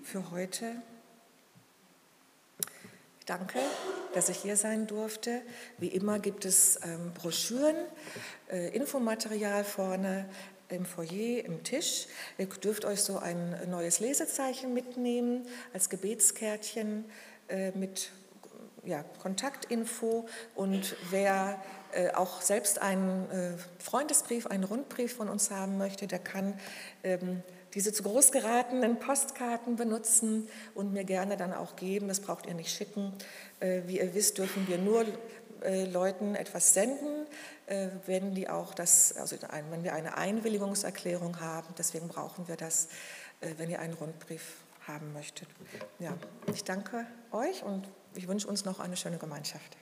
für 0.03 0.31
heute. 0.31 0.75
Danke, 3.27 3.59
dass 4.13 4.29
ich 4.29 4.39
hier 4.39 4.57
sein 4.57 4.87
durfte. 4.87 5.41
Wie 5.79 5.89
immer 5.89 6.19
gibt 6.19 6.45
es 6.45 6.79
ähm, 6.83 7.13
Broschüren, 7.15 7.77
äh, 8.51 8.75
Infomaterial 8.75 9.65
vorne 9.65 10.29
im 10.69 10.85
Foyer, 10.85 11.45
im 11.45 11.63
Tisch. 11.63 12.07
Ihr 12.39 12.47
dürft 12.47 12.85
euch 12.85 13.03
so 13.03 13.19
ein 13.19 13.57
neues 13.71 14.01
Lesezeichen 14.01 14.75
mitnehmen 14.75 15.47
als 15.73 15.91
Gebetskärtchen 15.91 17.05
äh, 17.49 17.71
mit 17.73 18.11
ja, 18.85 19.05
Kontaktinfo 19.23 20.27
und 20.55 20.97
wer 21.11 21.63
äh, 21.93 22.11
auch 22.11 22.43
selbst 22.43 22.81
einen 22.81 23.31
äh, 23.31 23.53
Freundesbrief, 23.79 24.47
einen 24.47 24.65
Rundbrief 24.65 25.15
von 25.15 25.29
uns 25.29 25.51
haben 25.51 25.79
möchte, 25.79 26.07
der 26.07 26.19
kann 26.19 26.59
ähm, 27.03 27.43
diese 27.75 27.93
zu 27.93 28.03
groß 28.03 28.31
geratenen 28.31 28.99
Postkarten 28.99 29.77
benutzen 29.77 30.49
und 30.75 30.93
mir 30.93 31.05
gerne 31.05 31.37
dann 31.37 31.53
auch 31.53 31.77
geben. 31.77 32.09
Das 32.09 32.21
braucht 32.21 32.47
ihr 32.47 32.55
nicht 32.55 32.71
schicken. 32.71 33.13
Äh, 33.61 33.83
wie 33.87 33.99
ihr 33.99 34.15
wisst, 34.15 34.39
dürfen 34.39 34.69
wir 34.69 34.79
nur 34.79 35.05
äh, 35.63 35.85
Leuten 35.87 36.35
etwas 36.35 36.75
senden, 36.75 37.27
wenn, 38.07 38.35
die 38.35 38.49
auch 38.49 38.75
das, 38.75 39.17
also 39.17 39.37
wenn 39.71 39.85
wir 39.85 39.95
eine 39.95 40.17
Einwilligungserklärung 40.17 41.41
haben. 41.41 41.75
Deswegen 41.79 42.09
brauchen 42.09 42.49
wir 42.49 42.57
das, 42.57 42.89
äh, 43.41 43.55
wenn 43.57 43.71
ihr 43.71 43.81
einen 43.81 43.95
Rundbrief 43.95 44.65
haben 44.87 45.13
möchtet. 45.13 45.49
Ja, 45.99 46.13
ich 46.53 46.65
danke 46.65 47.07
euch 47.33 47.63
und 47.63 47.89
ich 48.15 48.29
wünsche 48.29 48.47
uns 48.49 48.65
noch 48.65 48.81
eine 48.81 48.97
schöne 48.97 49.19
Gemeinschaft. 49.19 49.77